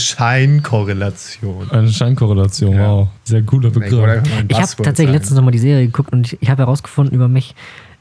[0.72, 1.70] Scheinkorrelation.
[1.70, 2.88] Eine Scheinkorrelation, Ja.
[2.88, 3.08] wow.
[3.24, 4.22] Sehr wollte Begriff.
[4.48, 7.54] Ich habe tatsächlich letztens nochmal die Serie geguckt und ich, ich habe herausgefunden über mich.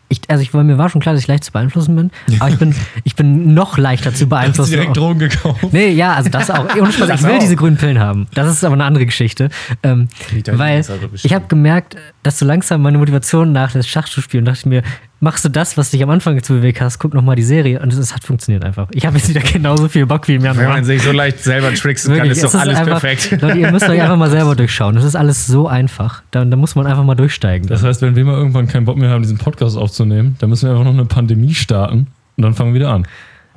[0.10, 2.58] Ich, also ich, mir war schon klar, dass ich leicht zu beeinflussen bin, aber ich
[2.58, 4.72] bin, ich bin noch leichter zu Hast du beeinflussen.
[4.72, 5.60] direkt Drogen gekauft?
[5.74, 6.64] Nee, ja, also das auch.
[6.78, 7.40] Ohne Spaß, Das ich will auch.
[7.40, 8.28] diese grünen Pillen haben.
[8.34, 9.50] Das ist aber eine andere Geschichte.
[9.84, 10.08] Ähm,
[10.54, 10.82] weil
[11.24, 14.46] ich habe gemerkt, dass so langsam meine Motivation nachlässt, Schach zu spielen.
[14.46, 14.84] dachte ich mir,
[15.20, 17.80] machst du das, was dich am Anfang dazu bewegt hast, guck nochmal die Serie.
[17.80, 18.88] Und es hat funktioniert einfach.
[18.92, 20.76] Ich habe jetzt wieder genauso viel Bock wie im Wenn Januar.
[20.76, 23.42] man sich so leicht selber tricksen kann, ist doch alles einfach, perfekt.
[23.42, 24.96] Leute, ihr müsst euch einfach mal selber durchschauen.
[24.96, 26.22] Das ist alles so einfach.
[26.32, 27.68] Da, da muss man einfach mal durchsteigen.
[27.68, 30.68] Das heißt, wenn wir mal irgendwann keinen Bock mehr haben, diesen Podcast aufzunehmen, dann müssen
[30.68, 33.08] wir einfach noch eine Pandemie starten und dann fangen wir wieder an.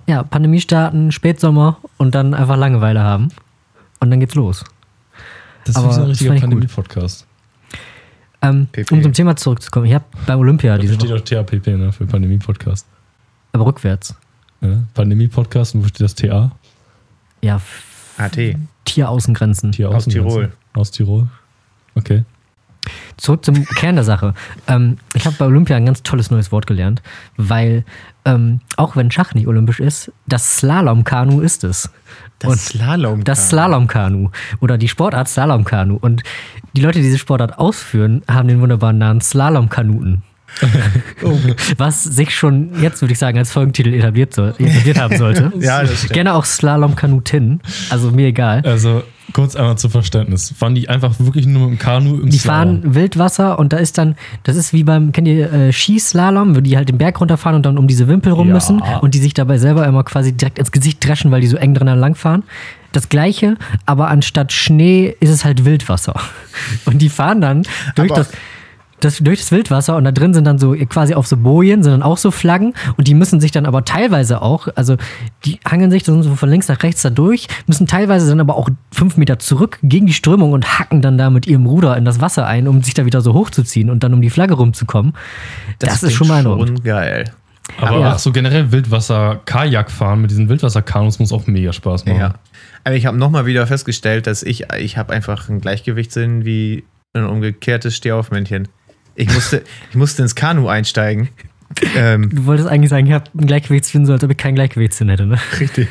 [0.07, 3.29] Ja, Pandemie starten, Spätsommer und dann einfach Langeweile haben.
[4.01, 4.65] Und dann geht's los.
[5.65, 6.35] Das ist Aber wie so ein richtiger.
[6.37, 7.27] Pandemie-Podcast.
[8.43, 11.67] Ähm, um zum Thema zurückzukommen, ich habe bei Olympia Da diese steht Woche, auch TAPP,
[11.67, 12.87] ne, für Pandemie-Podcast.
[13.53, 14.15] aber rückwärts.
[14.63, 14.83] Ja?
[14.95, 16.51] Pandemie-Podcast, und wo steht das TA?
[17.43, 17.61] Ja,
[18.17, 18.57] AT.
[18.85, 19.73] Tieraußengrenzen.
[19.73, 20.53] Tier Aus Tirol.
[20.73, 21.29] Aus Tirol.
[21.95, 22.25] Okay.
[23.17, 24.35] Zurück zum Kern der Sache.
[24.67, 27.03] Ähm, ich habe bei Olympia ein ganz tolles neues Wort gelernt,
[27.37, 27.85] weil
[28.25, 31.91] ähm, auch wenn Schach nicht olympisch ist, das Slalomkanu ist es.
[32.39, 33.25] Das Slalom.
[33.25, 35.99] Das Slalomkanu oder die Sportart Slalomkanu.
[36.01, 36.23] Und
[36.75, 40.23] die Leute, die diese Sportart ausführen, haben den wunderbaren Namen Slalomkanuten.
[41.79, 45.53] Was sich schon jetzt, würde ich sagen, als Folgentitel etabliert, soll, etabliert haben sollte.
[45.61, 46.13] Ja, das stimmt.
[46.15, 47.61] Gerne auch Slalomkanutin.
[47.91, 48.63] Also mir egal.
[48.65, 50.53] Also, kurz einmal zum Verständnis.
[50.57, 52.81] Fahren die einfach wirklich nur mit dem Kanu im Die Slalom?
[52.83, 56.61] fahren Wildwasser und da ist dann, das ist wie beim, kennt ihr äh, Skislalom, wo
[56.61, 58.55] die halt den Berg runterfahren und dann um diese Wimpel rum Ja.
[58.55, 61.57] müssen und die sich dabei selber immer quasi direkt ins Gesicht dreschen, weil die so
[61.57, 62.43] eng dran langfahren.
[62.93, 66.15] Das gleiche, aber anstatt Schnee ist es halt Wildwasser.
[66.87, 67.63] Und die fahren dann
[67.95, 68.33] durch Aber- das,
[69.01, 71.93] das, durch das Wildwasser und da drin sind dann so quasi auf so Bojen, sind
[71.93, 74.97] dann auch so Flaggen und die müssen sich dann aber teilweise auch, also
[75.45, 78.57] die hangeln sich dann so von links nach rechts da durch, müssen teilweise dann aber
[78.57, 82.05] auch fünf Meter zurück gegen die Strömung und hacken dann da mit ihrem Ruder in
[82.05, 85.15] das Wasser ein, um sich da wieder so hochzuziehen und dann um die Flagge rumzukommen.
[85.79, 86.69] Das, ist klingt schon beeindruckend.
[86.79, 87.25] Schon geil.
[87.81, 88.15] Aber Ja.
[88.15, 92.19] auch so generell Wildwasser-Kajak fahren mit diesen Wildwasserkanus muss auch mega Spaß machen.
[92.19, 92.35] Ja.
[92.85, 97.25] Aber ich habe nochmal wieder festgestellt, dass ich, ich habe einfach einen Gleichgewichtssinn wie ein
[97.25, 98.69] umgekehrtes Stehaufmännchen.
[99.21, 101.29] Ich musste, ich musste ins Kanu einsteigen.
[101.95, 105.09] Ähm, Du wolltest eigentlich sagen, ich habe ein Gleichgewichtssinn, so als ob ich keinen Gleichgewichtssinn
[105.09, 105.39] hätte, ne?
[105.61, 105.89] richtig.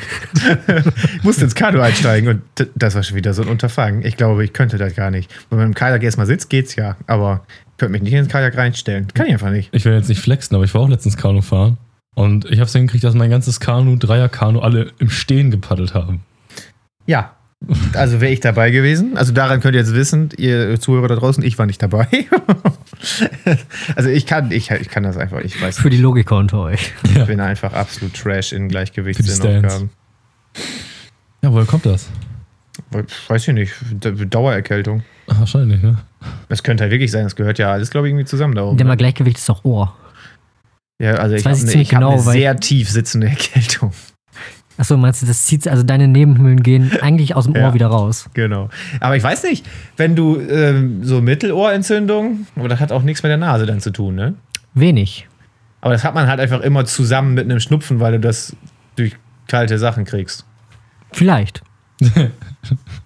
[1.16, 4.04] ich musste ins Kanu einsteigen und das war schon wieder so ein Unterfangen.
[4.04, 5.30] Ich glaube, ich könnte das gar nicht.
[5.48, 6.96] Wenn man im Kajak erstmal sitzt, geht's ja.
[7.06, 7.44] Aber
[7.78, 9.08] könnte mich nicht ins Kajak reinstellen.
[9.14, 9.70] Kann ich einfach nicht.
[9.72, 11.78] Ich will jetzt nicht flexen, aber ich war auch letztens Kanu fahren.
[12.14, 16.20] Und ich habe es hingekriegt, dass mein ganzes Kanu, Dreier-Kanu, alle im Stehen gepaddelt haben.
[17.06, 17.36] Ja.
[17.94, 19.16] Also wäre ich dabei gewesen.
[19.16, 22.06] Also daran könnt ihr jetzt wissen, ihr Zuhörer da draußen, ich war nicht dabei.
[23.96, 26.92] also ich kann, ich, ich kann das einfach, ich weiß Für die Logiker unter euch.
[27.04, 29.90] Ich bin einfach absolut Trash in Gleichgewichtsinnaufgaben.
[31.42, 32.08] Ja, woher kommt das?
[33.28, 33.72] Weiß ich nicht.
[34.30, 35.02] Dauererkältung.
[35.28, 35.98] Ach, wahrscheinlich, ne?
[36.48, 37.24] Das könnte halt wirklich sein.
[37.24, 38.76] Das gehört ja alles, glaube ich, irgendwie zusammen darum.
[38.76, 39.96] Der mal Gleichgewicht ist doch Ohr.
[41.00, 43.26] Ja, also ich weiß habe ich eine, ich hab genau, eine weil sehr tief sitzende
[43.30, 43.92] Erkältung.
[44.80, 47.74] Achso, meinst du, das zieht, also deine Nebenhöhlen gehen eigentlich aus dem Ohr Ja.
[47.74, 48.30] wieder raus?
[48.32, 48.70] Genau.
[48.98, 49.66] Aber ich weiß nicht,
[49.98, 53.90] wenn du ähm, so Mittelohrentzündung, aber das hat auch nichts mit der Nase dann zu
[53.90, 54.36] tun, ne?
[54.72, 55.28] Wenig.
[55.82, 58.56] Aber das hat man halt einfach immer zusammen mit einem Schnupfen, weil du das
[58.96, 59.16] durch
[59.48, 60.46] kalte Sachen kriegst.
[61.12, 61.60] Vielleicht.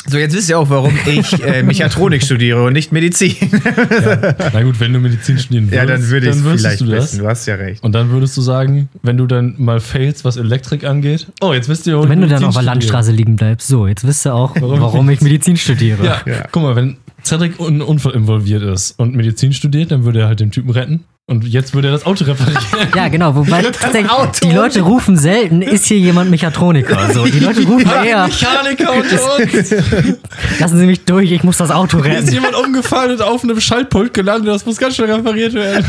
[0.07, 3.37] So, jetzt wisst ihr auch, warum ich äh, Mechatronik studiere und nicht Medizin.
[3.41, 4.35] Ja.
[4.53, 7.05] Na gut, wenn du Medizin studieren würdest, ja, dann würde ich vielleicht du das.
[7.05, 7.19] wissen.
[7.21, 7.83] Du hast ja recht.
[7.83, 11.69] Und dann würdest du sagen, wenn du dann mal failst, was Elektrik angeht, oh, jetzt
[11.69, 12.65] wisst ihr, warum Wenn du dann auf der.
[12.65, 16.05] Landstraße liegen bleibst, so, jetzt wisst ihr auch, Warum warum, ich- ich Medizin studiere.
[16.05, 16.49] Ja, Ja.
[16.51, 20.27] guck mal, wenn Cedric in einen Unfall involviert ist und Medizin studiert, dann würde er
[20.27, 21.05] halt den Typen retten.
[21.27, 22.63] Und jetzt würde er das Auto reparieren.
[22.95, 24.11] Ja, genau, wobei tatsächlich,
[24.43, 27.13] die Leute rufen selten, ist hier jemand Mechatroniker?
[27.15, 29.71] So, die Leute rufen eher, Mechaniker unter uns.
[30.61, 32.33] lassen Sie mich durch, ich muss das Auto Hier ist retten.
[32.33, 34.55] jemand umgefallen und auf einem Schaltpult gelandet.
[34.55, 35.87] Das muss ganz schnell repariert werden.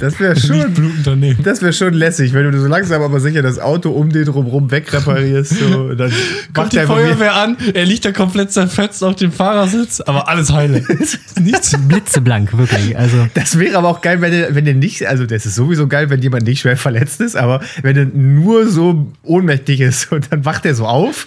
[0.00, 3.90] Das wäre schon, das wäre schon lässig, wenn du so langsam aber sicher das Auto
[3.90, 5.58] um den drumherum wegreparierst.
[5.58, 6.12] So, dann
[6.52, 10.82] Kommt die Feuerwehr an, er liegt da komplett zerfetzt auf dem Fahrersitz, aber alles heile.
[11.40, 11.76] Nichts.
[11.88, 12.96] Blitzeblank, wirklich.
[12.96, 15.86] Also, Das wäre aber auch geil, wenn der, wenn der nicht, also das ist sowieso
[15.88, 20.32] geil, wenn jemand nicht schwer verletzt ist, aber wenn er nur so ohnmächtig ist und
[20.32, 21.26] dann wacht er so auf.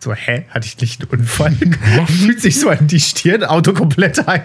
[0.00, 1.56] So, hä, hatte ich nicht einen Unfall?
[2.06, 4.42] Fühlt sich so an die Stirn, Auto komplett ein.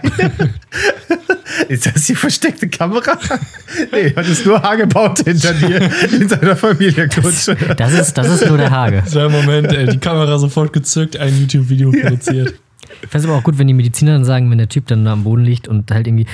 [1.67, 3.08] Ist das die versteckte Kamera?
[3.91, 7.55] Nee, hat es nur Hagebaut hinter dir in seiner Familienkutsche.
[7.77, 9.03] das ist, das ist nur der Hage.
[9.05, 12.55] So ein Moment, ey, die Kamera sofort gezückt, ein YouTube-Video produziert.
[13.01, 15.05] Ich finde es aber auch gut, wenn die Mediziner dann sagen, wenn der Typ dann
[15.05, 16.25] da am Boden liegt und halt irgendwie.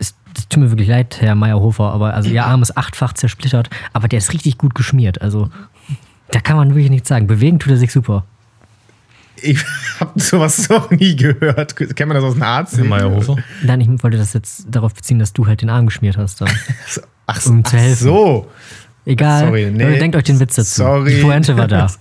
[0.00, 3.68] Es, es tut mir wirklich leid, Herr Meyerhofer, aber also Ihr Arm ist achtfach zersplittert,
[3.92, 5.20] aber der ist richtig gut geschmiert.
[5.20, 5.50] Also
[6.30, 7.26] da kann man wirklich nichts sagen.
[7.26, 8.24] Bewegen tut er sich super.
[9.42, 9.64] Ich
[10.00, 11.76] habe sowas noch nie gehört.
[11.76, 12.76] Kennt man das aus dem Arzt?
[12.76, 13.36] Herr Meyerhofer.
[13.62, 16.40] Nein, ich wollte das jetzt darauf beziehen, dass du halt den Arm geschmiert hast.
[16.40, 16.48] Dann.
[17.26, 18.50] Ach, Um ach so.
[19.04, 19.46] Egal.
[19.46, 19.98] Sorry, nee.
[19.98, 20.82] Denkt euch den Witz dazu.
[20.82, 21.14] Sorry.
[21.16, 21.86] Die Pointe war da.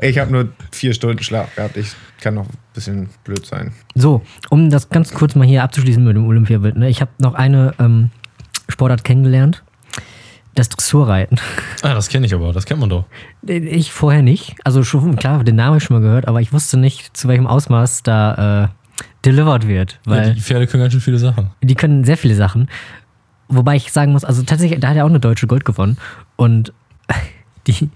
[0.00, 1.76] Ich habe nur vier Stunden Schlaf gehabt.
[1.76, 3.72] Ich kann noch ein bisschen blöd sein.
[3.94, 6.76] So, um das ganz kurz mal hier abzuschließen mit dem Olympiabild.
[6.76, 6.88] Ne?
[6.88, 8.10] Ich habe noch eine ähm,
[8.68, 9.62] Sportart kennengelernt.
[10.54, 11.36] Das Dressurreiten.
[11.82, 13.06] Ah, das kenne ich aber, das kennt man doch.
[13.46, 14.54] Ich vorher nicht.
[14.64, 18.02] Also schon, klar, den Namen schon mal gehört, aber ich wusste nicht, zu welchem Ausmaß
[18.02, 18.68] da äh,
[19.24, 19.98] delivered wird.
[20.06, 21.50] Ja, Weil die Pferde können ganz schön viele Sachen.
[21.62, 22.68] die können sehr viele Sachen.
[23.48, 25.96] Wobei ich sagen muss, also tatsächlich, da hat er auch eine deutsche Gold gewonnen.
[26.36, 26.72] Und
[27.66, 27.88] die,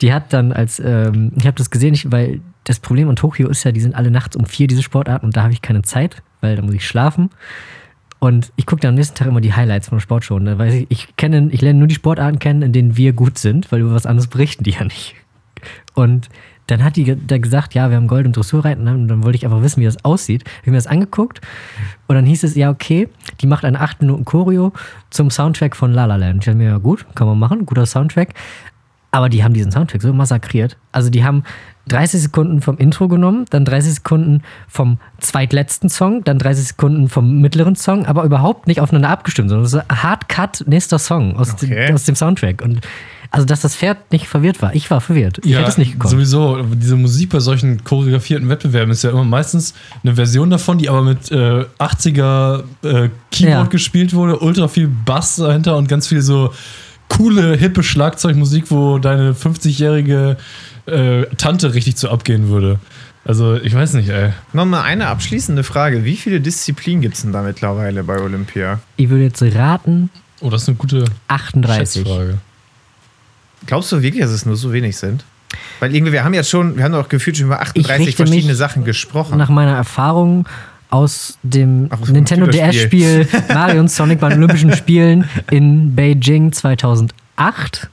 [0.00, 3.48] die hat dann als, ähm, ich habe das gesehen, ich, weil das Problem an Tokio
[3.48, 5.82] ist ja, die sind alle nachts um vier, diese Sportarten, und da habe ich keine
[5.82, 7.30] Zeit, weil da muss ich schlafen.
[8.20, 10.38] Und ich gucke dann am nächsten Tag immer die Highlights von Sportshow.
[10.38, 10.58] Ne?
[10.58, 13.70] Weil ich, ich kenne, ich lerne nur die Sportarten kennen, in denen wir gut sind,
[13.70, 15.14] weil über was anderes berichten die ja nicht.
[15.94, 16.28] Und
[16.68, 18.84] dann hat die da gesagt, ja, wir haben Gold und Dressurreiten.
[18.84, 18.92] ne?
[18.92, 20.44] Und dann wollte ich einfach wissen, wie das aussieht.
[20.44, 21.40] Habe ich mir das angeguckt.
[22.06, 23.08] Und dann hieß es, ja, okay,
[23.40, 24.72] die macht eine 8 Minuten Choreo
[25.10, 26.40] zum Soundtrack von La La Land.
[26.40, 28.34] Ich dachte mir, ja gut, kann man machen, guter Soundtrack.
[29.10, 30.76] Aber die haben diesen Soundtrack so massakriert.
[30.92, 31.42] Also die haben
[31.88, 37.40] 30 Sekunden vom Intro genommen, dann 30 Sekunden vom zweitletzten Song, dann 30 Sekunden vom
[37.40, 41.86] mittleren Song, aber überhaupt nicht aufeinander abgestimmt, sondern ein Hard Cut, nächster Song aus, Okay.
[41.86, 42.60] dem, aus dem Soundtrack.
[42.62, 42.80] Und
[43.30, 44.74] also, dass das Pferd nicht verwirrt war.
[44.74, 45.38] Ich war verwirrt.
[45.44, 46.10] Ich hätte es nicht gekonnt.
[46.10, 50.88] Sowieso, diese Musik bei solchen choreografierten Wettbewerben ist ja immer meistens eine Version davon, die
[50.88, 53.64] aber mit äh, 80er äh, Keyboard Ja.
[53.64, 56.52] gespielt wurde, ultra viel Bass dahinter und ganz viel so
[57.08, 60.36] coole, hippe Schlagzeugmusik, wo deine 50-jährige
[60.86, 62.78] äh, Tante richtig zu abgehen würde.
[63.24, 64.32] Also, ich weiß nicht, ey.
[64.52, 66.04] Nochmal eine abschließende Frage.
[66.04, 68.80] Wie viele Disziplinen gibt es denn da mittlerweile bei Olympia?
[68.96, 72.02] Ich würde jetzt raten, Oh, das ist eine gute 38.
[72.02, 72.38] Schätzfrage.
[73.66, 75.24] Glaubst du wirklich, dass es nur so wenig sind?
[75.80, 78.52] Weil irgendwie, wir haben jetzt schon, wir haben doch gefühlt schon über 38 richte verschiedene
[78.52, 79.38] mich Sachen gesprochen.
[79.38, 80.46] Nach meiner Erfahrung
[80.90, 82.46] aus dem Ach, Nintendo.
[82.46, 87.14] DS-Spiel Mario und Sonic bei den Olympischen Spielen in Beijing 2008.
[87.38, 87.88] acht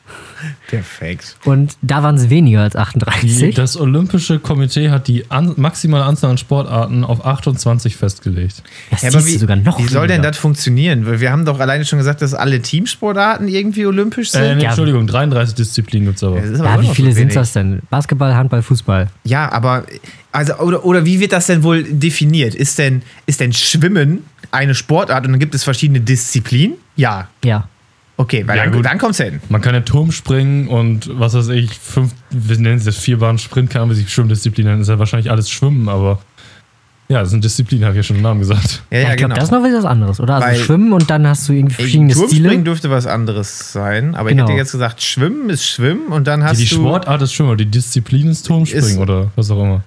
[0.67, 1.37] Perfekt.
[1.45, 3.55] und da waren es weniger als Die, 38.
[3.55, 8.63] das Olympische Komitee hat die an, maximale Anzahl an Sportarten auf 28 festgelegt.
[8.89, 11.05] Das Ja, aber wie, sogar noch wie soll denn das funktionieren?
[11.05, 14.41] Weil Wir haben doch alleine schon gesagt, dass alle Teamsportarten irgendwie olympisch sind.
[14.41, 14.69] Äh, nee, Ja.
[14.69, 16.43] Entschuldigung, 33 Disziplinen gibt es aber.
[16.43, 17.81] Ja, wie viele so sind das denn?
[17.89, 19.07] Basketball, Handball, Fußball.
[19.23, 19.85] Ja, aber
[20.31, 22.55] also oder, oder wie wird das denn wohl definiert?
[22.55, 26.75] Ist denn ist denn Schwimmen eine Sportart und dann gibt es verschiedene Disziplinen?
[26.95, 27.29] Ja.
[27.43, 27.69] Ja.
[28.17, 28.85] Okay, weil Ja, dann, gut.
[28.85, 29.41] dann kommt's hin.
[29.49, 33.37] Man kann ja Turm springen und was weiß ich, fünf, wir nennen es jetzt vierbahn
[33.37, 36.19] Sprint, kann man sich Schwimmdisziplinen nennen, ist ja wahrscheinlich alles Schwimmen, aber
[37.07, 38.81] ja, das sind Disziplinen, habe ich ja schon im Namen gesagt.
[38.89, 39.35] Ja, Ja, ich glaube, genau.
[39.35, 40.35] das ist noch was anderes, oder?
[40.35, 42.63] Also Weil- Schwimmen und dann hast du irgendwie verschiedene Turmspringen Stile.
[42.63, 44.45] dürfte was anderes sein, aber Genau.
[44.45, 46.81] ich hätte jetzt gesagt, Schwimmen ist Schwimmen und dann hast Die, die du.
[46.81, 49.83] Sportart ist Schwimmen, die Disziplin ist Turmspringen Ist- oder was auch immer.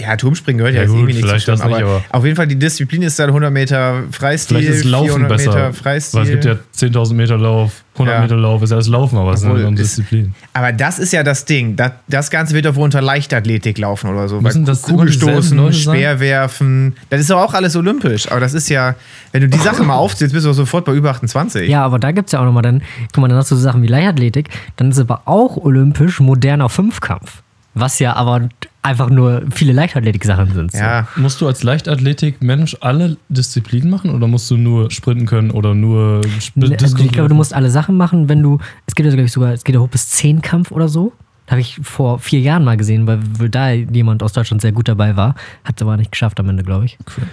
[0.00, 2.24] Ja, Turmspringen gehört ja, Ja, jetzt gut, irgendwie nicht vielleicht Schwimmen, das nicht, aber, auf
[2.24, 5.50] jeden Fall die Disziplin ist dann 100 Meter Freistil, Vielleicht ist Laufen 400 besser.
[5.50, 6.18] Meter Freistil.
[6.20, 8.20] Weil es gibt ja 10.000 Meter Lauf, 100 Ja.
[8.22, 10.34] Meter Lauf, ist ja alles Laufen, aber es dann das- Disziplinen.
[10.52, 11.76] Aber das ist ja das Ding.
[11.76, 14.40] Das, das Ganze wird doch wohl unter Leichtathletik laufen oder so.
[14.40, 15.72] Müssen das Kugelstoßen?
[15.72, 16.96] Speerwerfen.
[17.10, 18.28] Das ist doch auch alles olympisch.
[18.30, 18.96] Aber das ist ja,
[19.32, 21.68] wenn du die Sache mal aufzählst, bist du sofort bei über 28.
[21.68, 23.62] Ja, aber da gibt es ja auch nochmal dann, guck mal, dann hast du so
[23.62, 27.42] Sachen wie Leichtathletik, dann ist aber auch olympisch moderner Fünfkampf.
[27.74, 28.48] Was ja aber
[28.84, 30.72] einfach nur viele Leichtathletik-Sachen sind.
[30.72, 30.78] So.
[30.78, 31.08] Ja.
[31.16, 36.20] Musst du als Leichtathletik-Mensch alle Disziplinen machen oder musst du nur sprinten können oder nur
[36.36, 39.12] Sp Ne, Also ich glaube, du musst alle Sachen machen, wenn du, es gibt ja,
[39.14, 41.12] glaube ich, sogar, es geht ja hoch bis Zehnkampf oder so.
[41.48, 44.88] Habe ich vor vier Jahren mal gesehen, weil weil da jemand aus Deutschland sehr gut
[44.88, 45.34] dabei war.
[45.64, 46.98] Hat es aber nicht geschafft am Ende, glaube ich.
[47.06, 47.28] Cringe.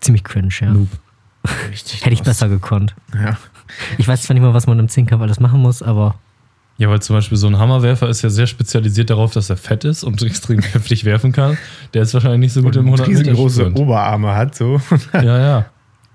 [0.00, 0.70] Ziemlich cringe, ja.
[0.70, 0.88] Noob.
[1.70, 2.04] Richtig.
[2.04, 2.94] Hätte ich besser gekonnt.
[3.14, 3.38] Ja.
[3.96, 6.16] Ich weiß zwar nicht mal, was man im Zehnkampf alles machen muss, aber
[6.80, 9.84] Ja, weil zum Beispiel so ein Hammerwerfer ist ja sehr spezialisiert darauf, dass er fett
[9.84, 11.58] ist und extrem heftig werfen kann.
[11.92, 13.78] Der ist wahrscheinlich nicht so gut im 100 Meter riesengroße Sprint.
[13.78, 14.80] Oberarme hat, so.
[15.12, 15.66] Ja, ja.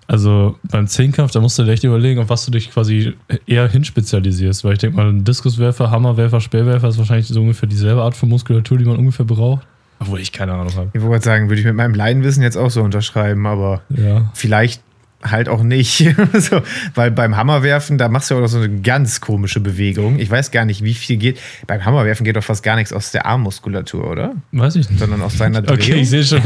[0.08, 3.14] Also beim Zehnkampf, da musst du dir echt überlegen, auf was du dich quasi
[3.46, 4.64] eher hinspezialisierst.
[4.64, 8.30] Weil ich denke mal, ein Diskuswerfer, Hammerwerfer, Speerwerfer ist wahrscheinlich so ungefähr dieselbe Art von
[8.30, 9.66] Muskulatur, die man ungefähr braucht.
[10.00, 10.90] Obwohl ich keine Ahnung habe.
[10.94, 14.30] Ich wollte sagen, würde ich mit meinem Laienwissen jetzt auch so unterschreiben, aber Ja.
[14.34, 14.82] vielleicht
[15.32, 15.98] halt auch nicht.
[16.34, 16.62] so,
[16.94, 20.20] weil beim Hammerwerfen, da machst du ja auch noch so eine ganz komische Bewegung.
[20.20, 21.40] Ich weiß gar nicht, wie viel geht.
[21.68, 24.34] Beim Hammerwerfen geht doch fast gar nichts aus der Armmuskulatur, oder?
[24.52, 25.00] Weiß ich nicht.
[25.00, 25.80] Sondern aus seiner Drehung.
[25.80, 26.42] Okay, ich sehe schon.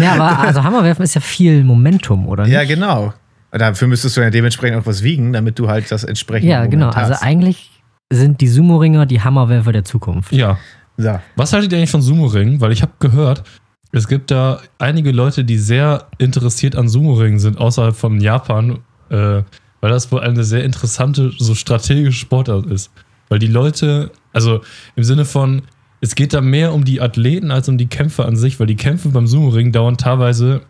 [0.00, 2.52] Ja, aber also Hammerwerfen ist ja viel Momentum, oder nicht?
[2.52, 3.12] Ja, genau.
[3.50, 6.90] Dafür müsstest du ja dementsprechend auch was wiegen, damit du halt das entsprechende Ja, genau.
[6.90, 7.22] Also hast.
[7.22, 7.70] eigentlich
[8.10, 10.32] sind die Sumo-Ringer die Hammerwerfer der Zukunft.
[10.32, 10.58] Ja.
[10.96, 11.18] So.
[11.36, 12.60] Was haltet ihr eigentlich von Sumo-Ringen?
[12.60, 13.44] Weil ich habe gehört,
[13.92, 19.42] es gibt da einige Leute, die sehr interessiert an Sumo-Ringen sind, außerhalb von Japan, äh,
[19.80, 22.90] weil das wohl eine sehr interessante, so strategische Sportart ist.
[23.28, 24.60] Weil die Leute, also
[24.96, 25.62] im Sinne von,
[26.00, 28.76] es geht da mehr um die Athleten als um die Kämpfe an sich, weil die
[28.76, 30.62] Kämpfe beim Sumo-Ring dauern teilweise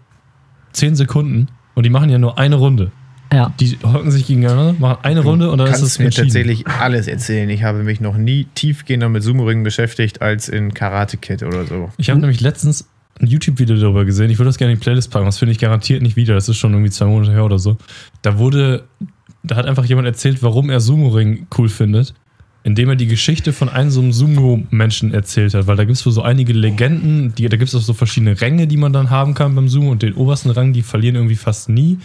[0.73, 2.93] 10 Sekunden und die machen ja nur eine Runde.
[3.33, 3.53] Ja.
[3.61, 6.29] Die hocken sich gegeneinander, machen eine Runde und dann ist kannst es mir entschieden.
[6.29, 7.51] tatsächlich alles erzählen.
[7.51, 11.91] Ich habe mich noch nie tiefgehender mit Sumo-Ringen beschäftigt als in Karate Kid oder so.
[11.99, 12.89] Ich habe nämlich letztens
[13.21, 14.31] ein YouTube-Video darüber gesehen.
[14.31, 15.27] Ich würde das gerne in die Playlist packen.
[15.27, 16.35] Das finde ich garantiert nicht wieder.
[16.35, 17.77] Das ist schon irgendwie zwei Monate her oder so.
[18.23, 18.85] Da wurde,
[19.43, 22.15] da hat einfach jemand erzählt, warum er Sumo-Ring cool findet.
[22.65, 25.67] Indem er die Geschichte von einem so einem Sumo-Menschen erzählt hat.
[25.67, 28.67] Weil da gibt es so einige Legenden, die, da gibt es auch so verschiedene Ränge,
[28.67, 29.91] die man dann haben kann beim Sumo.
[29.91, 31.99] Und den obersten Rang, die verlieren irgendwie fast nie.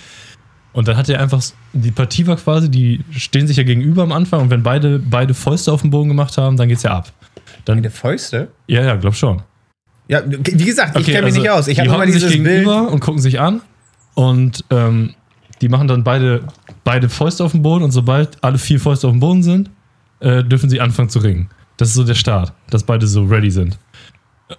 [0.71, 4.11] Und dann hat er einfach, die Partie war quasi, die stehen sich ja gegenüber am
[4.11, 4.41] Anfang.
[4.41, 7.11] Und wenn beide, beide Fäuste auf den Boden gemacht haben, dann geht's ja ab.
[7.65, 8.49] Dann, Meine Fäuste?
[8.67, 9.41] ja, ja, glaub schon.
[10.13, 11.67] Ja, wie gesagt, ich kenne mich also nicht aus.
[11.67, 12.67] Ich habe die nur mal hocken sich dieses Bild.
[12.67, 13.61] und gucken sich an
[14.13, 15.15] und ähm,
[15.61, 16.43] die machen dann beide,
[16.83, 19.69] beide Fäuste auf dem Boden und sobald alle vier Fäuste auf dem Boden sind,
[20.19, 21.49] äh, dürfen sie anfangen zu ringen.
[21.77, 23.79] Das ist so der Start, dass beide so ready sind.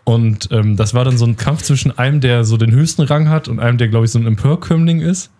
[0.03, 3.29] Und ähm, das war dann so ein Kampf zwischen einem, der so den höchsten Rang
[3.29, 5.31] hat und einem, der, glaube ich, so ein Emperkömmling ist.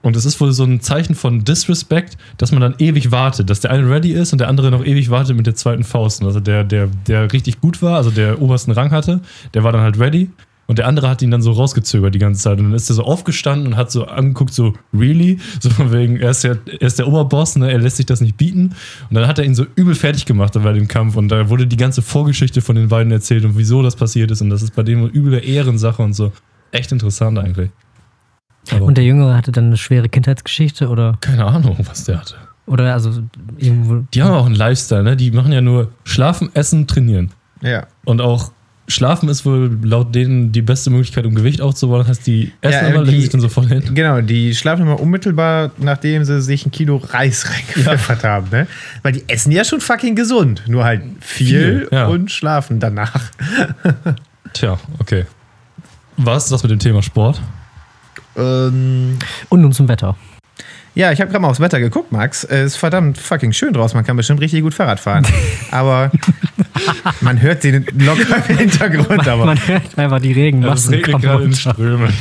[0.00, 3.60] Und es ist wohl so ein Zeichen von Disrespect, dass man dann ewig wartet, dass
[3.60, 6.22] der eine ready ist und der andere noch ewig wartet mit der zweiten Faust.
[6.22, 9.20] Also der, der, der richtig gut war, also der obersten Rang hatte,
[9.54, 10.30] der war dann halt ready.
[10.68, 12.58] Und der andere hat ihn dann so rausgezögert die ganze Zeit.
[12.58, 15.38] Und dann ist er so aufgestanden und hat so angeguckt, so, really?
[15.60, 17.72] So von wegen, er ist, ja, er ist der Oberboss, ne?
[17.72, 18.74] er lässt sich das nicht bieten.
[19.08, 21.16] Und dann hat er ihn so übel fertig gemacht bei dem Kampf.
[21.16, 24.42] Und da wurde die ganze Vorgeschichte von den beiden erzählt und wieso das passiert ist.
[24.42, 26.32] Und das ist bei dem eine üble Ehrensache und so.
[26.70, 27.70] Echt interessant eigentlich.
[28.70, 32.34] Aber Und der Jüngere hatte dann eine schwere Kindheitsgeschichte oder, keine Ahnung, was der hatte.
[32.66, 33.12] oder also
[33.56, 34.04] irgendwo.
[34.12, 35.16] Die haben auch einen Lifestyle, ne?
[35.16, 37.30] Die machen ja nur Schlafen, Essen, Trainieren.
[37.62, 37.86] Ja.
[38.04, 38.52] Und auch
[38.90, 41.98] Schlafen ist wohl laut denen die beste Möglichkeit, um Gewicht aufzubauen.
[42.00, 43.82] Das heißt, die essen Ja, immer, legen sich dann so voll hin.
[43.92, 48.48] Genau, die schlafen immer unmittelbar, nachdem sie sich ein Kilo Reis reingepfeffert haben.
[48.50, 48.66] Ne?
[49.02, 50.62] Weil die essen ja schon fucking gesund.
[50.68, 52.06] Nur halt viel, Viel, ja.
[52.06, 53.20] und schlafen danach.
[54.54, 55.26] Tja, okay.
[56.16, 57.42] Was ist das mit dem Thema Sport?
[58.38, 60.16] Ähm, Und nun zum Wetter.
[60.94, 62.42] Ja, ich habe gerade mal aufs Wetter geguckt, Max.
[62.42, 63.96] Es ist verdammt fucking schön draußen.
[63.96, 65.24] Man kann bestimmt richtig gut Fahrrad fahren.
[65.70, 66.10] Aber
[67.20, 69.08] man hört den locker im Hintergrund.
[69.08, 72.12] Man, aber man hört einfach die Regenmassen regnet gerade in Strömen.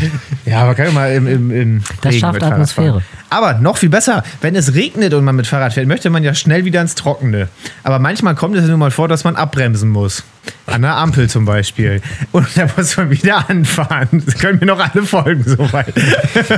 [0.46, 3.02] Ja, man kann immer im, im, im Das Regen schafft Atmosphäre.
[3.02, 3.04] fahren.
[3.30, 6.34] Aber noch viel besser, wenn es regnet und man mit Fahrrad fährt, möchte man ja
[6.34, 7.50] schnell wieder ins Trockene.
[7.84, 10.24] Aber manchmal kommt es ja nun mal vor, dass man abbremsen muss.
[10.66, 12.02] An der Ampel zum Beispiel.
[12.32, 14.24] Und da muss man wieder anfahren.
[14.26, 15.94] Das können mir noch alle folgen soweit.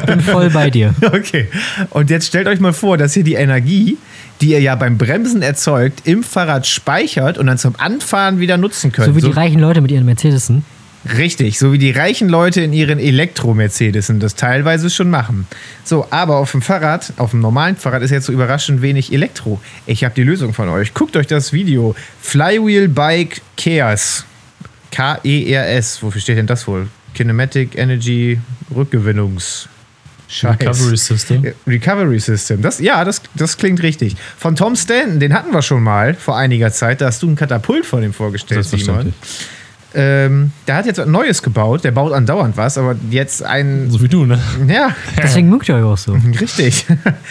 [0.05, 0.93] bin voll bei dir.
[1.09, 1.47] Okay.
[1.89, 3.97] Und jetzt stellt euch mal vor, dass ihr die Energie,
[4.41, 8.91] die ihr ja beim Bremsen erzeugt, im Fahrrad speichert und dann zum Anfahren wieder nutzen
[8.91, 9.07] könnt.
[9.07, 10.63] So wie die reichen Leute mit ihren Mercedesen.
[11.05, 15.47] Richtig, so wie die reichen Leute in ihren Elektro-Mercedesen das teilweise schon machen.
[15.83, 19.61] So, aber auf dem Fahrrad, auf dem normalen Fahrrad ist jetzt so überraschend wenig Elektro.
[19.85, 20.93] Ich habe die Lösung von euch.
[20.93, 21.95] Guckt euch das Video.
[22.21, 24.25] Flywheel Bike Chaos.
[24.91, 26.03] K-E-R-S.
[26.03, 26.89] Wofür steht denn das wohl?
[27.13, 28.39] Kinematic Energy
[28.75, 29.69] Rückgewinnungs.
[30.27, 30.59] Scheiß.
[30.59, 31.53] Recovery System.
[31.65, 32.61] Recovery System.
[32.61, 34.15] Das, ja, das, das klingt richtig.
[34.37, 37.01] Von Tom Stanton, den hatten wir schon mal vor einiger Zeit.
[37.01, 38.85] Da hast du ein Katapult von dem vorgestellt, Simon.
[38.85, 39.15] Selbstverständlich.
[39.95, 41.83] Ähm, der hat jetzt was Neues gebaut.
[41.83, 43.89] Der baut andauernd was, aber jetzt ein.
[43.89, 44.39] So wie du, ne?
[44.67, 46.13] Ja, Deswegen mögt ihr euch auch so.
[46.39, 46.85] richtig.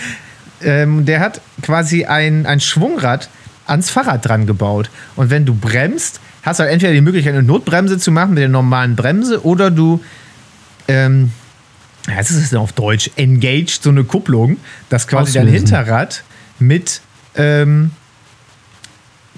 [0.62, 3.28] ähm, der hat quasi ein, ein Schwungrad
[3.66, 4.90] ans Fahrrad dran gebaut.
[5.14, 8.40] Und wenn du bremst, hast du halt entweder die Möglichkeit, eine Notbremse zu machen mit
[8.40, 10.00] der normalen Bremse oder du.
[10.88, 11.30] Ähm,
[12.16, 13.10] was ist es denn auf Deutsch?
[13.16, 14.56] Engaged so eine Kupplung,
[14.88, 15.66] dass quasi dein Auslösen.
[15.66, 16.24] Hinterrad
[16.58, 17.02] mit.
[17.34, 17.90] Ähm,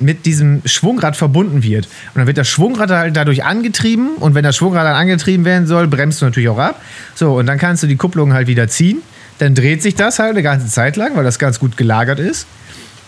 [0.00, 1.86] mit diesem Schwungrad verbunden wird.
[1.86, 5.66] Und dann wird das Schwungrad halt dadurch angetrieben und wenn das Schwungrad dann angetrieben werden
[5.66, 6.80] soll, bremst du natürlich auch ab.
[7.14, 8.98] So, und dann kannst du die Kupplung halt wieder ziehen.
[9.38, 12.46] Dann dreht sich das halt eine ganze Zeit lang, weil das ganz gut gelagert ist.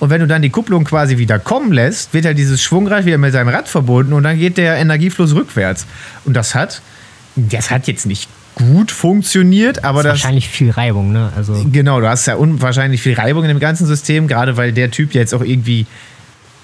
[0.00, 3.18] Und wenn du dann die Kupplung quasi wieder kommen lässt, wird halt dieses Schwungrad wieder
[3.18, 5.86] mit seinem Rad verbunden und dann geht der Energiefluss rückwärts.
[6.24, 6.82] Und das hat,
[7.36, 11.32] das hat jetzt nicht gut funktioniert, aber ist das, wahrscheinlich viel Reibung, ne?
[11.36, 14.90] Also Genau, du hast ja unwahrscheinlich viel Reibung in dem ganzen System, gerade weil der
[14.90, 15.86] Typ jetzt auch irgendwie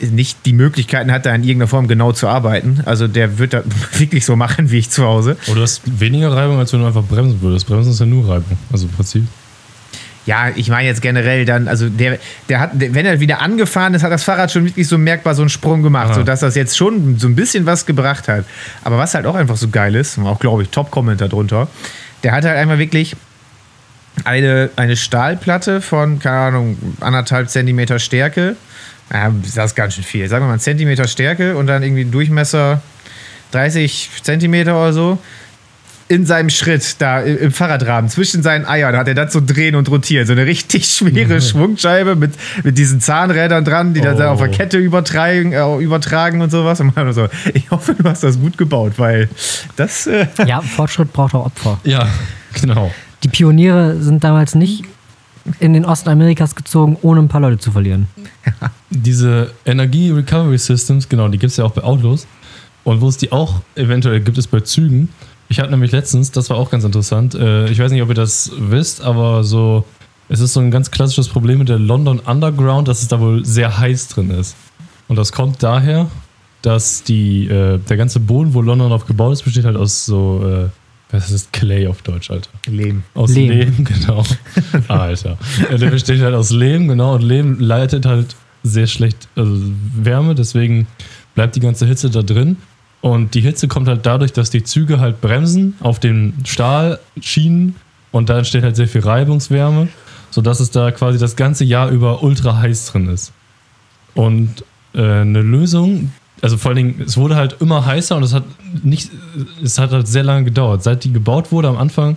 [0.01, 2.83] nicht die Möglichkeiten hat, da in irgendeiner Form genau zu arbeiten.
[2.85, 3.63] Also der wird da
[3.95, 5.37] wirklich so machen wie ich zu Hause.
[5.47, 7.67] Oder du hast weniger Reibung, als wenn du einfach bremsen würdest.
[7.67, 8.59] Bremsen ist ja nur Reibung.
[8.73, 9.25] Also im Prinzip.
[10.27, 12.19] Ja, ich meine jetzt generell dann, also der,
[12.51, 15.35] der hat, der, wenn er wieder angefahren ist, hat das Fahrrad schon wirklich so merkbar
[15.35, 16.15] so einen Sprung gemacht, Aha.
[16.17, 18.45] sodass das jetzt schon so ein bisschen was gebracht hat.
[18.85, 21.69] Aber was halt auch einfach so geil ist, und auch glaube ich Top-Kommentar drunter,
[22.25, 23.17] der hat halt einmal wirklich
[24.25, 28.57] eine, eine Stahlplatte von, keine Ahnung, anderthalb Zentimeter Stärke.
[29.13, 30.29] Ja, das ist ganz schön viel.
[30.29, 32.83] Sagen wir mal einen Zentimeter Stärke und dann irgendwie Durchmesser
[33.53, 35.19] 30 Zentimeter oder so.
[36.11, 39.91] In seinem Schritt da im Fahrradrahmen zwischen seinen Eiern hat er das so drehen und
[39.91, 40.27] rotieren.
[40.27, 42.33] So eine richtig schwere Schwungscheibe mit,
[42.65, 44.25] mit diesen Zahnrädern dran, die dann Oh.
[44.25, 46.81] auf der Kette übertragen, äh, übertragen und sowas.
[46.81, 49.29] Und man so, ich hoffe, du hast das gut gebaut, weil
[49.77, 50.07] das.
[50.07, 51.79] Äh, ja, Fortschritt braucht auch Opfer.
[51.85, 52.09] Ja,
[52.59, 52.91] genau.
[53.23, 54.85] Die Pioniere sind damals nicht
[55.61, 58.09] in den Osten Amerikas gezogen, ohne ein paar Leute zu verlieren.
[58.91, 62.27] Diese Energie-Recovery-Systems, genau, die gibt es ja auch bei Autos.
[62.85, 65.11] Und wo es die auch eventuell gibt, ist bei Zügen.
[65.49, 68.15] Ich hatte nämlich letztens, das war auch ganz interessant, äh, ich weiß nicht, ob ihr
[68.15, 69.85] das wisst, aber so,
[70.29, 73.45] es ist so ein ganz klassisches Problem mit der London Underground, dass es da wohl
[73.45, 74.57] sehr heiß drin ist.
[75.09, 76.11] Und das kommt daher,
[76.63, 80.45] dass die, äh, der ganze Boden, wo London drauf gebaut ist, besteht halt aus so,
[80.47, 80.69] äh,
[81.11, 82.51] was ist Clay auf Deutsch, Alter?
[82.67, 83.03] Lehm.
[83.15, 83.51] Aus Lehm.
[83.51, 84.23] Lehm, genau.
[84.89, 85.39] Alter.
[85.71, 87.15] Ja, der besteht halt aus Lehm, genau.
[87.15, 88.37] Und Lehm leitet halt
[88.69, 89.53] sehr schlecht also
[89.95, 90.87] Wärme, deswegen
[91.35, 92.57] bleibt die ganze Hitze da drin.
[93.01, 97.77] Und die Hitze kommt halt dadurch, dass die Züge halt bremsen auf den Stahlschienen
[98.11, 99.89] und da entsteht halt sehr viel Reibungswärme,
[100.31, 103.33] sodass es da quasi das ganze Jahr über ultra heiß drin ist.
[104.15, 106.11] Und äh, eine Lösung,
[106.43, 108.45] also vor allen Dingen, es wurde halt immer heißer und es hat
[108.83, 109.11] nicht,
[109.63, 110.83] es hat halt sehr lange gedauert.
[110.83, 112.17] Seit die gebaut wurde am Anfang,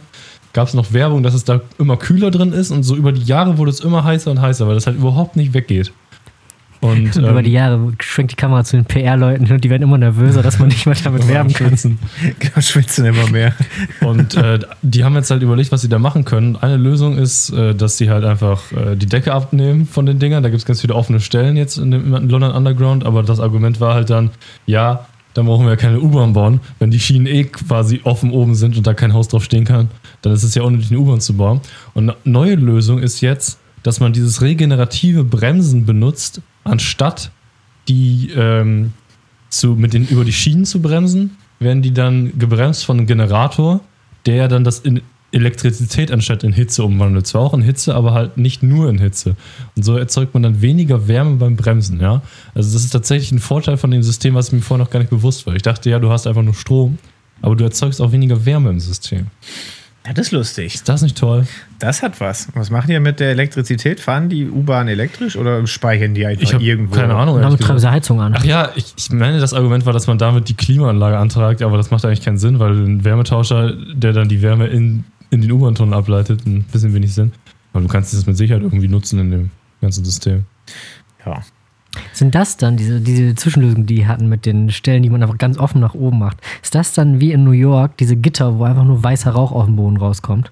[0.54, 3.24] gab es noch Werbung, dass es da immer kühler drin ist und so über die
[3.24, 5.94] Jahre wurde es immer heißer und heißer, weil das halt überhaupt nicht weggeht.
[6.82, 9.84] Und, Und über ähm, die Jahre schwenkt die Kamera zu den PR-Leuten und die werden
[9.84, 11.68] immer nervöser, dass man nicht mehr damit werben kann.
[11.68, 12.00] schwitzen.
[12.40, 13.54] Genau, schwitzen immer mehr.
[14.02, 16.56] Und äh, die haben jetzt halt überlegt, was sie da machen können.
[16.56, 20.42] Eine Lösung ist, äh, dass sie halt einfach äh, die Decke abnehmen von den Dingern.
[20.42, 23.40] Da gibt es ganz viele offene Stellen jetzt in dem in London Underground, aber das
[23.40, 24.32] Argument war halt dann,
[24.66, 26.62] ja, dann brauchen wir ja keine U-Bahn bauen.
[26.80, 29.90] Wenn die Schienen eh quasi offen oben sind und da kein Haus drauf stehen kann,
[30.24, 31.62] dann ist es ja unnötig, eine U-Bahn zu bauen.
[31.94, 37.32] Und eine neue Lösung ist jetzt, dass man dieses regenerative Bremsen benutzt, anstatt
[37.88, 38.94] die ähm,
[39.50, 43.82] zu, mit den, über die Schienen zu bremsen, werden die dann gebremst von einem Generator,
[44.26, 47.26] der dann das in Elektrizität anstatt in Hitze umwandelt.
[47.26, 49.36] Zwar auch in Hitze, aber halt nicht nur in Hitze.
[49.76, 52.22] Und so erzeugt man dann weniger Wärme beim Bremsen, ja.
[52.54, 55.10] Also das ist tatsächlich ein Vorteil von dem System, was mir vorher noch gar nicht
[55.10, 55.56] bewusst war.
[55.56, 56.98] Ich dachte ja, du hast einfach nur Strom,
[57.42, 59.28] aber du erzeugst auch weniger Wärme im System.
[60.04, 60.74] Das ist lustig.
[60.76, 61.48] Ist das nicht toll?
[61.78, 62.48] Das hat was.
[62.56, 64.00] Was machen die mit der Elektrizität?
[64.00, 66.96] Fahren die U-Bahn elektrisch oder speichern die einfach Ich irgendwo?
[66.96, 67.40] keine Ahnung.
[67.40, 68.34] Damit treiben sie Heizung an.
[68.36, 71.78] Ach ja, ich, ich meine, das Argument war, dass man damit die Klimaanlage antragt, aber
[71.78, 75.52] das macht eigentlich keinen Sinn, weil ein Wärmetauscher, der dann die Wärme in, in den
[75.52, 77.32] U-Bahn-Tunnel ableitet, ein bisschen wenig Sinn.
[77.74, 79.50] Aber du kannst das mit Sicherheit irgendwie nutzen in dem
[79.82, 80.46] ganzen System.
[81.26, 81.42] Ja.
[82.14, 85.38] Sind das dann diese, diese Zwischenlösungen, die die hatten mit den Stellen, die man einfach
[85.38, 86.38] ganz offen nach oben macht?
[86.64, 89.66] Ist das dann wie in New York, diese Gitter, wo einfach nur weißer Rauch auf
[89.66, 90.52] dem Boden rauskommt?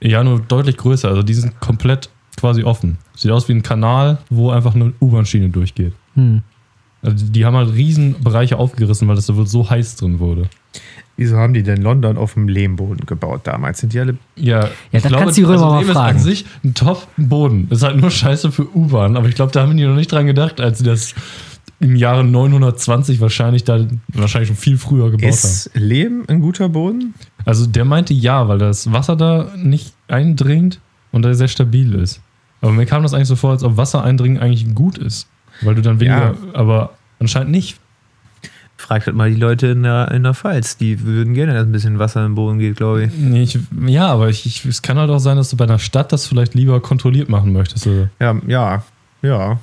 [0.00, 1.08] Ja, nur deutlich größer.
[1.08, 2.98] Also die sind komplett quasi offen.
[3.16, 5.92] Sieht aus wie ein Kanal, wo einfach eine U-Bahn-Schiene durchgeht.
[6.14, 6.42] Hm.
[7.02, 10.48] Also die haben halt riesen Bereiche aufgerissen, weil das da wohl so heiß drin wurde.
[11.18, 13.80] Wieso haben die denn London auf dem Lehmboden gebaut damals?
[13.80, 14.16] Sind die alle.
[14.36, 16.16] Ja, Ja, da kannst du die Römer mal Lehm ist fragen.
[16.18, 17.68] an sich ein Top-Boden.
[17.68, 20.10] Das ist halt nur scheiße für U-Bahn, aber ich glaube, da haben die noch nicht
[20.12, 21.14] dran gedacht, als sie das
[21.80, 25.28] im Jahre 920 wahrscheinlich da wahrscheinlich schon viel früher gebaut haben.
[25.30, 27.14] Ist Lehm ein guter Boden?
[27.44, 30.80] Also der meinte ja, weil das Wasser da nicht eindringt
[31.12, 32.20] und da sehr stabil ist.
[32.60, 35.28] Aber mir kam das eigentlich so vor, als ob Wasser eindringen eigentlich gut ist.
[35.62, 36.54] Weil du dann weniger, Ja.
[36.54, 37.78] aber anscheinend nicht.
[38.80, 40.76] Fragt halt mal die Leute in der, in der Pfalz.
[40.76, 43.10] Die würden gerne, dass ein bisschen Wasser im Boden geht, glaube ich.
[43.18, 45.80] Nee, ich, ja, aber ich, ich, es kann halt auch sein, dass du bei einer
[45.80, 47.88] Stadt das vielleicht lieber kontrolliert machen möchtest.
[47.88, 48.08] Oder?
[48.20, 48.82] Ja, ja,
[49.22, 49.58] ja.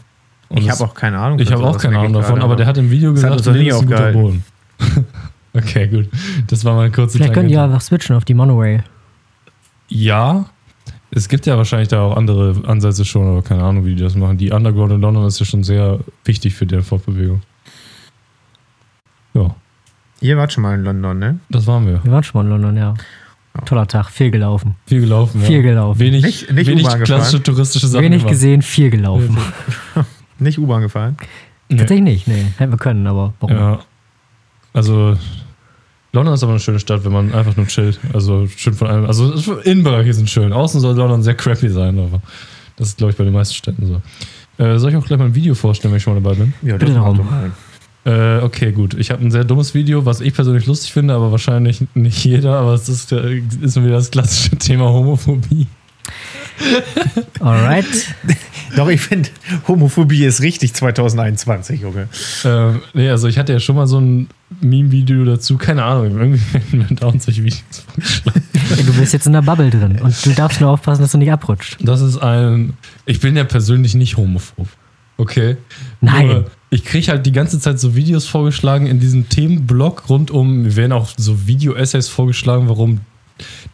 [0.49, 1.39] Und ich das- habe auch keine Ahnung.
[1.39, 3.67] Ich habe auch keine Ahnung davon, gerade, aber der hat im Video Das gesagt, nie
[3.69, 4.11] ist ein guter.
[4.11, 4.43] Boden.
[5.53, 6.09] okay, gut.
[6.47, 8.83] Das war mal kurze Vielleicht können die einfach switchen auf die Monorail.
[9.87, 10.45] Ja,
[11.11, 14.15] es gibt ja wahrscheinlich da auch andere Ansätze schon, aber keine Ahnung, wie die das
[14.15, 14.37] machen.
[14.37, 17.41] Die Underground in London ist ja schon sehr wichtig für deren Fortbewegung.
[19.35, 19.55] Ja,
[20.21, 21.39] Ihr wart schon mal in London, ne?
[21.49, 22.03] das waren wir.
[22.03, 22.93] Wir waren schon mal in London, ja.
[23.65, 24.75] Toller Tag, viel gelaufen.
[24.85, 25.39] Viel gelaufen.
[25.41, 25.47] Ja.
[25.47, 25.99] Viel gelaufen.
[25.99, 28.03] Wenig, Nicht- nicht wenig klassische touristische Sachen.
[28.03, 28.31] Wenig gemacht.
[28.33, 29.37] gesehen, viel gelaufen.
[30.39, 31.15] Nicht U-Bahn gefahren?
[31.69, 31.77] Nee.
[31.77, 32.45] Tatsächlich nicht, nee.
[32.57, 33.55] Hätten wir können, aber warum?
[33.55, 33.79] Ja.
[34.73, 35.17] Also,
[36.11, 37.99] London ist aber eine schöne Stadt, wenn man einfach nur chillt.
[38.13, 39.05] Also, schön von allem.
[39.05, 40.51] Also, Innenbereiche sind schön.
[40.51, 42.21] Außen soll London sehr crappy sein, aber
[42.75, 44.01] das ist, glaube ich, bei den meisten Städten so.
[44.63, 46.53] Äh, soll ich auch gleich mal ein Video vorstellen, wenn ich schon mal dabei bin?
[46.61, 47.17] Ja, Bitte das darum.
[47.17, 47.51] macht doch mal.
[48.05, 48.93] Äh, okay, gut.
[48.93, 52.57] Ich habe ein sehr dummes Video, was ich persönlich lustig finde, aber wahrscheinlich nicht jeder.
[52.57, 55.67] Aber es ist, äh, ist wieder das klassische Thema Homophobie.
[57.39, 57.85] Alright.
[58.75, 59.29] Doch, ich finde,
[59.67, 62.07] Homophobie ist richtig 2021, Junge.
[62.43, 64.27] Ähm, nee, also ich hatte ja schon mal so ein
[64.61, 65.57] Meme-Video dazu.
[65.57, 67.85] Keine Ahnung, irgendwie werden mir dauernd solche Videos.
[68.85, 71.31] Du bist jetzt in der Bubble drin und du darfst nur aufpassen, dass du nicht
[71.31, 71.77] abrutscht.
[71.79, 72.73] Das ist ein.
[73.05, 74.67] Ich bin ja persönlich nicht homophob.
[75.17, 75.57] Okay?
[76.01, 76.27] Nein.
[76.27, 76.45] Nur,
[76.75, 80.63] ich kriege halt die ganze Zeit so Videos vorgeschlagen in diesem Themenblock rund um.
[80.63, 82.99] Mir werden auch so Video-Essays vorgeschlagen, warum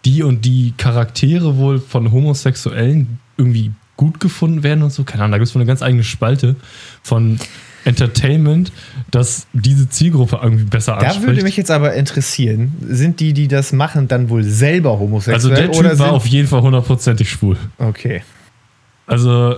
[0.06, 5.04] die und die Charaktere wohl von Homosexuellen irgendwie gut gefunden werden und so.
[5.04, 6.56] Keine Ahnung, da gibt es wohl eine ganz eigene Spalte
[7.02, 7.40] von
[7.86, 8.72] Entertainment,
[9.10, 11.28] dass diese Zielgruppe irgendwie besser Da anspricht.
[11.28, 15.56] würde mich jetzt aber interessieren, sind die, die das machen, dann wohl selber also homosexuell?
[15.56, 17.58] der Typ oder war auf jeden Fall hundertprozentig schwul.
[17.80, 18.22] Okay.
[19.08, 19.56] Also,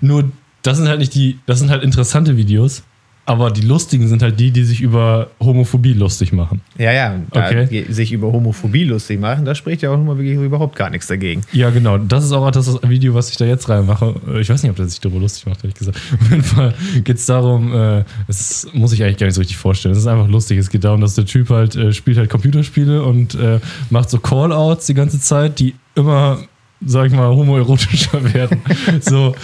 [0.00, 0.30] nur,
[0.62, 2.82] das sind halt nicht die, das sind halt interessante Videos,
[3.26, 6.62] aber die lustigen sind halt die, die sich über Homophobie lustig machen.
[6.78, 7.86] Ja, ja, Okay.
[7.88, 11.42] sich über Homophobie lustig machen, da spricht ja auch immer wirklich überhaupt gar nichts dagegen.
[11.52, 11.98] Ja, genau.
[11.98, 14.16] Das ist auch das Video, was ich da jetzt reinmache.
[14.40, 15.98] Ich weiß nicht, ob der sich darüber lustig macht, ehrlich gesagt.
[16.20, 19.58] Auf jeden Fall geht es darum, äh, es muss ich eigentlich gar nicht so richtig
[19.58, 19.92] vorstellen.
[19.92, 20.58] Es ist einfach lustig.
[20.58, 24.18] Es geht darum, dass der Typ halt äh, spielt halt Computerspiele und äh, macht so
[24.18, 26.38] Callouts die ganze Zeit, die immer
[26.84, 28.62] sag ich mal, homoerotischer werden.
[29.00, 29.34] so,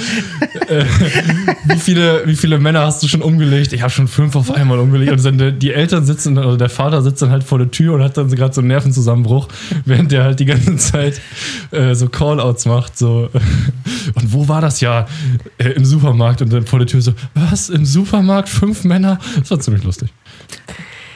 [0.69, 0.85] äh,
[1.67, 3.73] wie, viele, wie viele Männer hast du schon umgelegt?
[3.73, 5.13] Ich habe schon fünf auf einmal umgelegt.
[5.13, 8.03] Und dann die Eltern sitzen, oder der Vater sitzt dann halt vor der Tür und
[8.03, 9.49] hat dann gerade so einen Nervenzusammenbruch,
[9.85, 11.21] während der halt die ganze Zeit
[11.73, 12.97] äh, so Callouts macht.
[12.97, 13.29] So.
[14.15, 15.07] Und wo war das ja?
[15.59, 17.69] Äh, Im Supermarkt und dann vor der Tür so, was?
[17.69, 18.49] Im Supermarkt?
[18.49, 19.19] Fünf Männer?
[19.39, 20.09] Das war ziemlich lustig.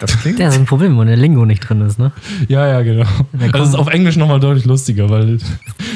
[0.01, 0.41] Das klingt.
[0.41, 2.11] Das ist ein Problem, wenn der Lingo nicht drin ist, ne?
[2.49, 3.05] Ja, ja, genau.
[3.53, 5.39] Also es ist auf Englisch nochmal deutlich lustiger, weil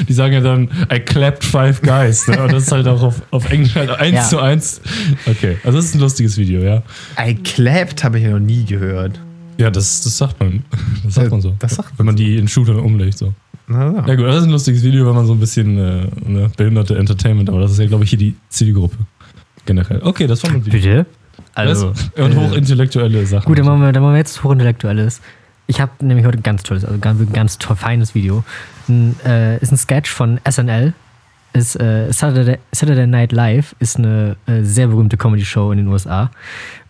[0.07, 2.27] die sagen ja dann, I clapped five guys.
[2.27, 2.41] Ne?
[2.43, 4.23] Und das ist halt auch auf, auf Englisch halt eins Ja.
[4.23, 4.79] zu eins.
[5.25, 6.83] Okay, also das ist ein lustiges Video, ja.
[7.19, 9.19] I clapped habe ich ja noch nie gehört.
[9.57, 10.63] Ja, das, das sagt man.
[11.03, 11.55] Das sagt man so.
[11.59, 13.17] Das sagt Wenn man die in Shooter umlegt.
[13.17, 13.33] So.
[13.67, 14.07] Na, ja.
[14.07, 16.95] Ja gut, das ist ein lustiges Video, wenn man so ein bisschen äh, ne, behinderte
[16.97, 18.97] Entertainment, aber das ist ja, glaube ich, hier die Zielgruppe.
[19.65, 20.01] Generell.
[20.03, 20.79] Okay, das war mein Video.
[20.79, 21.05] Bitte?
[21.55, 23.45] Also, Das- und hochintellektuelle Sachen.
[23.45, 25.21] Gut, dann machen wir, dann machen wir jetzt hochintellektuelles.
[25.67, 28.43] Ich habe nämlich heute ein ganz tolles, also ganz, ganz toll, feines Video.
[28.87, 30.93] Ein, äh, ist ein Sketch von SNL.
[31.53, 36.29] Ist, äh, Saturday, Saturday Night Live ist eine äh, sehr berühmte Comedy-Show in den USA.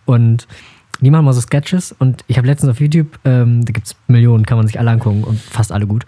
[0.04, 0.46] Und
[1.00, 1.94] die machen mal so Sketches.
[1.98, 4.90] Und ich habe letztens auf YouTube, ähm, da gibt es Millionen, kann man sich alle
[4.90, 6.04] angucken und fast alle gut.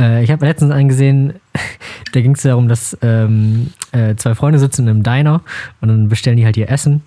[0.00, 1.34] Äh, ich habe letztens einen gesehen,
[2.12, 5.40] da ging es darum, dass ähm, äh, zwei Freunde sitzen in einem Diner
[5.80, 7.02] und dann bestellen die halt ihr Essen.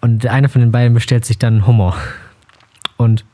[0.00, 1.94] Und der eine von den beiden bestellt sich dann Hummer.
[2.96, 3.24] Und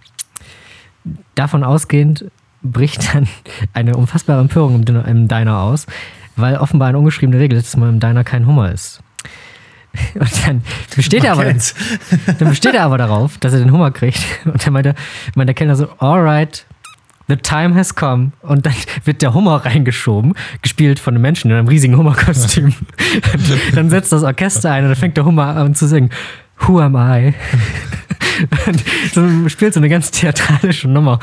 [1.34, 2.24] davon ausgehend
[2.62, 3.28] bricht dann
[3.72, 5.86] eine unfassbare Empörung im, Din- im Diner aus,
[6.36, 9.00] weil offenbar eine ungeschriebene Regel ist, dass man im Diner kein Hummer isst.
[10.14, 10.62] Und dann
[10.96, 11.44] besteht, er aber,
[12.38, 14.22] dann besteht er aber darauf, dass er den Hummer kriegt.
[14.44, 14.94] Und dann meint der,
[15.34, 16.64] meint der Kellner so, alright,
[17.28, 18.32] the time has come.
[18.40, 22.74] Und dann wird der Hummer reingeschoben, gespielt von einem Menschen in einem riesigen Hummerkostüm.
[23.34, 23.42] Und
[23.76, 26.10] dann setzt das Orchester ein und dann fängt der Hummer an zu singen.
[26.66, 27.34] Who am I?
[28.66, 31.18] Und so spielt so eine ganz theatralische Nummer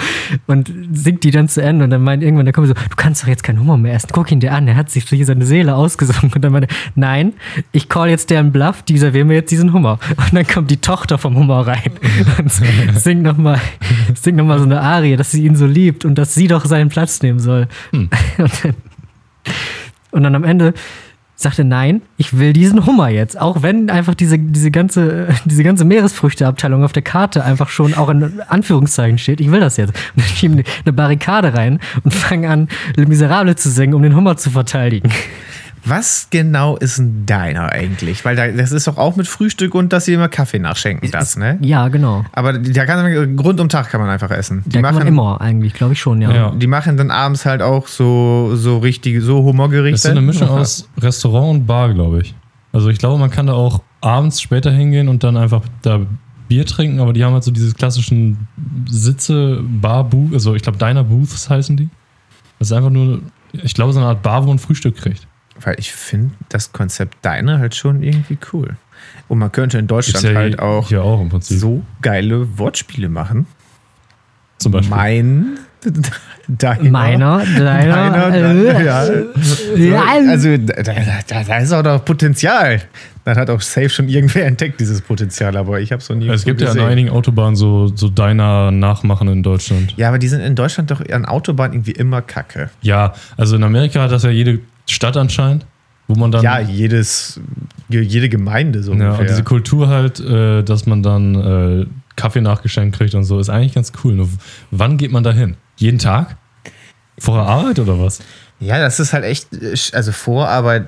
[0.47, 3.23] und singt die dann zu Ende und dann meint irgendwann der Kumpel so, du kannst
[3.23, 5.45] doch jetzt keinen Hummer mehr essen, guck ihn dir an, er hat sich hier seine
[5.45, 7.33] Seele ausgesungen und dann meinte, er, nein,
[7.71, 10.77] ich call jetzt deren Bluff, die servieren mir jetzt diesen Hummer und dann kommt die
[10.77, 11.91] Tochter vom Hummer rein
[12.37, 13.59] und singt nochmal
[14.13, 16.65] singt noch mal so eine Arie, dass sie ihn so liebt und dass sie doch
[16.65, 17.67] seinen Platz nehmen soll.
[17.91, 18.73] Und, dann,
[20.11, 20.73] und dann am Ende
[21.41, 23.39] sagte, nein, ich will diesen Hummer jetzt.
[23.39, 28.09] Auch wenn einfach diese, diese, ganze, diese ganze Meeresfrüchteabteilung auf der Karte einfach schon auch
[28.09, 29.39] in Anführungszeichen steht.
[29.39, 29.93] Ich will das jetzt.
[30.15, 32.67] Und dann schieben eine Barrikade rein und fangen an,
[32.97, 35.09] Le Miserable zu singen, um den Hummer zu verteidigen.
[35.85, 38.25] Was genau ist ein Diner eigentlich?
[38.25, 41.37] Weil da, das ist doch auch mit Frühstück und dass sie immer Kaffee nachschenken, das,
[41.37, 41.57] ne?
[41.61, 42.25] Ja, genau.
[42.33, 44.63] Aber da kann man, rund um Tag kann man einfach essen.
[44.65, 46.31] Die Da kann man machen, immer eigentlich, glaube ich schon, ja.
[46.33, 46.51] Ja.
[46.51, 49.95] die machen dann abends halt auch so, so richtige, so Das Humorgerichte.
[49.95, 52.35] ist so eine Mischung aus Restaurant und Bar, glaube ich.
[52.71, 56.01] Also ich glaube, man kann da auch abends später hingehen und dann einfach da
[56.47, 58.47] Bier trinken, aber die haben halt so diese klassischen
[58.89, 61.89] Sitze, Bar, Booth, also ich glaube Diner Booths heißen die.
[62.57, 63.21] Das ist einfach nur,
[63.53, 65.27] ich glaube, so eine Art Bar, wo man Frühstück kriegt.
[65.61, 68.77] Weil ich finde das Konzept Diner halt schon irgendwie cool.
[69.27, 71.59] Und man könnte in Deutschland ja halt auch auch im Prinzip.
[71.59, 73.45] so geile Wortspiele machen.
[74.57, 74.95] zum Beispiel.
[74.95, 75.59] Mein
[76.47, 76.89] Diner.
[76.89, 79.05] Meiner, deiner, Deiner, äh, ja.
[79.77, 80.03] ja.
[80.27, 82.81] Also da, da, da ist auch noch Potenzial.
[83.23, 86.27] Dann hat auch safe schon irgendwer entdeckt, dieses Potenzial, aber ich habe es noch nie
[86.27, 86.83] es gibt ja gesehen.
[86.83, 89.93] an einigen Autobahnen so, so Diner-Nachmachen in Deutschland.
[89.95, 92.71] Ja, aber die sind in Deutschland doch an Autobahnen irgendwie immer kacke.
[92.81, 94.59] Ja, also in Amerika hat das ja jede
[94.89, 95.65] Stadt anscheinend,
[96.07, 96.43] wo man dann.
[96.43, 97.39] ja, jedes,
[97.89, 99.19] jede Gemeinde so Ja, ungefähr.
[99.21, 101.85] und diese Kultur halt, äh, dass man dann äh,
[102.15, 104.13] Kaffee nachgeschenkt kriegt und so, ist eigentlich ganz cool.
[104.13, 104.29] Nur
[104.71, 105.55] wann geht man da hin?
[105.77, 106.35] Jeden Tag?
[107.17, 108.19] Vor der Arbeit oder was?
[108.59, 110.87] Ja, das ist halt echt, äh, also Vorarbeit,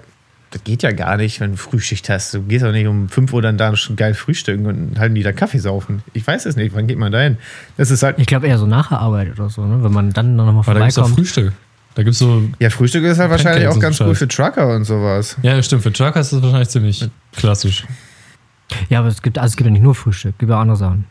[0.51, 2.33] das geht ja gar nicht, wenn du Frühschicht hast.
[2.33, 5.23] Du gehst doch nicht um 5 Uhr dann da schon geil frühstücken und halten die
[5.23, 6.03] da Kaffee saufen.
[6.11, 7.37] Ich weiß es nicht, wann geht man da hin?
[7.77, 9.81] Das ist halt, Ich glaube eher so nach der Arbeit oder so, ne?
[9.81, 11.15] wenn man dann noch mal Aber da gibt es auch vorbeikommt.
[11.15, 11.53] Frühstück.
[11.95, 12.43] Da gibt es so.
[12.59, 15.35] ja, Frühstück ist halt wahrscheinlich auch und ganz gut für Trucker und sowas.
[15.41, 15.83] Ja, stimmt.
[15.83, 17.85] Für Trucker ist das wahrscheinlich ziemlich klassisch.
[18.89, 20.61] Ja, aber es gibt, also es gibt ja nicht nur Frühstück, es gibt ja auch
[20.61, 21.05] andere Sachen.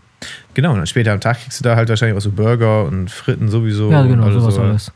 [0.54, 3.10] Genau, und dann später am Tag kriegst du da halt wahrscheinlich auch so Burger und
[3.10, 3.90] Fritten sowieso.
[3.90, 4.62] Ja, und genau, alles sowas so.
[4.62, 4.92] alles.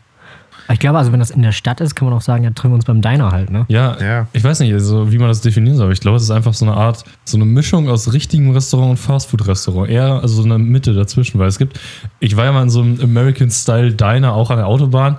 [0.73, 2.71] Ich glaube, also wenn das in der Stadt ist, kann man auch sagen, ja, treffen
[2.71, 3.67] wir uns beim Diner halt, ne?
[3.69, 4.29] Ja, Ja.
[4.33, 5.85] ich weiß nicht, also, wie man das definieren soll.
[5.87, 8.93] aber Ich glaube, es ist einfach so eine Art, so eine Mischung aus richtigem Restaurant
[8.93, 9.91] und Fastfood-Restaurant.
[9.91, 11.79] Eher also so eine Mitte dazwischen, weil es gibt,
[12.19, 15.19] ich war ja mal in so einem American-Style-Diner auch an der Autobahn.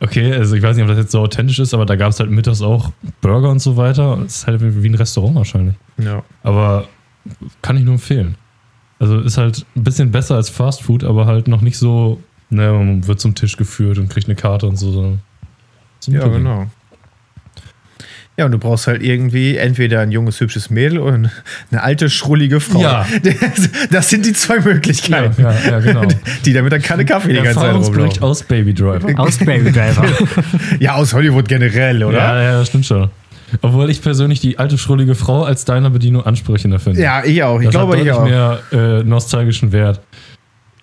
[0.00, 2.20] Okay, also ich weiß nicht, ob das jetzt so authentisch ist, aber da gab es
[2.20, 4.18] halt mittags auch Burger und so weiter.
[4.26, 5.74] Es ist halt wie ein Restaurant wahrscheinlich.
[5.98, 6.22] Ja.
[6.42, 6.86] Aber
[7.62, 8.36] kann ich nur empfehlen.
[8.98, 12.20] Also ist halt ein bisschen besser als Fast Food, aber halt noch nicht so,
[12.50, 15.18] ne, man wird zum Tisch geführt und kriegt eine Karte und so.
[16.00, 16.66] so Ja, genau.
[18.38, 22.60] Ja, und du brauchst halt irgendwie entweder ein junges, hübsches Mädel oder eine alte, schrullige
[22.60, 22.80] Frau.
[22.82, 23.06] Ja.
[23.90, 26.02] Das sind die zwei Ja, Möglichkeiten, ja, ja, genau.
[26.44, 28.22] die damit dann keine Kaffee die ganze Zeit rumlaufen.
[28.22, 29.08] aus Baby Driver.
[29.18, 30.04] Aus Baby Driver.
[30.80, 32.18] Ja, aus Hollywood generell, oder?
[32.18, 33.08] Ja, ja, das stimmt schon.
[33.62, 37.00] Obwohl ich persönlich die alte schrullige Frau als deiner Bedienung ansprechender finde.
[37.00, 37.58] Ja, ich auch.
[37.60, 38.24] Ich das glaube, hat ich auch.
[38.24, 40.00] mehr äh, nostalgischen Wert.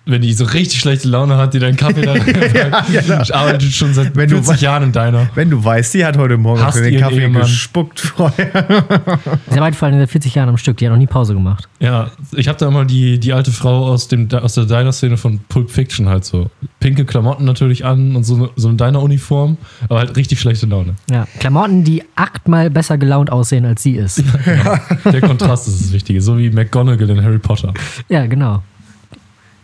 [0.06, 3.22] Wenn die so richtig schlechte Laune hat, die deinen Kaffee da Ja, genau.
[3.22, 5.28] Ich arbeite schon seit Wenn du 40 we- Jahren in deiner.
[5.34, 7.42] Wenn du weißt, die hat heute Morgen für den Kaffee Ehemann.
[7.42, 8.46] gespuckt vorher.
[9.48, 11.68] Sie arbeitet vor allem seit 40 Jahren am Stück, die hat noch nie Pause gemacht.
[11.80, 15.38] Ja, ich habe da immer die, die alte Frau aus, dem, aus der Diner-Szene von
[15.48, 16.50] Pulp Fiction halt so.
[16.80, 19.56] Pinke Klamotten natürlich an und so, so eine Diner-Uniform,
[19.88, 20.96] aber halt richtig schlechte Laune.
[21.10, 24.22] Ja, Klamotten, die achtmal besser gelaunt aussehen, als sie ist.
[25.10, 27.72] Der Kontrast ist das Wichtige, so wie McGonagall in Harry Potter.
[28.10, 28.62] Ja, genau.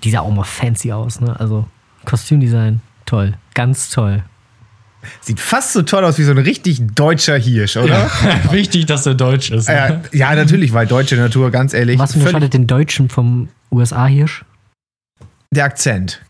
[0.05, 1.39] Die sah auch mal fancy aus, ne?
[1.39, 1.67] Also
[2.05, 3.35] Kostümdesign, toll.
[3.55, 4.23] Ganz toll.
[5.21, 8.11] Sieht fast so toll aus wie so ein richtig deutscher Hirsch, oder?
[8.51, 9.69] Wichtig, dass er deutsch ist.
[9.69, 10.03] Ja, ne?
[10.13, 14.45] ja, natürlich, weil deutsche Natur, ganz ehrlich, Was unterscheidet den Deutschen vom USA-Hirsch?
[15.53, 16.21] der Akzent.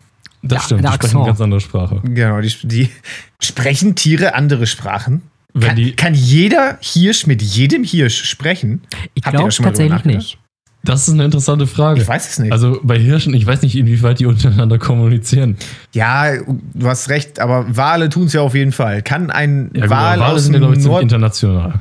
[0.43, 1.27] Das Ja, stimmt, die der sprechen eine Akzent.
[1.27, 2.01] ganz andere Sprache.
[2.05, 2.91] Genau, die, die
[3.43, 5.23] sprechen Tiere andere Sprachen.
[5.53, 8.83] Wenn Kann, die, kann jeder Hirsch mit jedem Hirsch sprechen?
[9.15, 10.39] Ich glaube tatsächlich nicht.
[10.83, 12.01] Das ist eine interessante Frage.
[12.01, 12.53] Ich weiß es nicht.
[12.53, 15.57] Also bei Hirschen, ich weiß nicht, inwieweit die untereinander kommunizieren.
[15.93, 19.03] ja, du hast recht, aber Wale tun es ja auf jeden Fall.
[19.03, 21.03] Kann ein Ja, gut, Wal Wale aus sind ja, glaube ich, Nord...
[21.03, 21.75] international.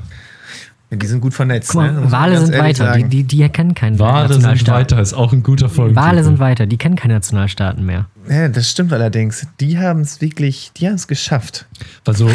[0.91, 1.75] Die sind gut vernetzt.
[1.75, 1.81] Ne?
[1.81, 2.93] mal, man Wale sind weiter.
[2.93, 3.09] Die, sagen.
[3.11, 6.07] die, die erkennen keinen Wale sind weiter, ist auch ein guter Folgentitel.
[6.07, 8.07] Wale sind weiter, die kennen keine Nationalstaaten mehr.
[8.27, 9.45] Ja, das stimmt allerdings.
[9.59, 11.67] Die haben es wirklich, die haben es geschafft.
[12.05, 12.29] Also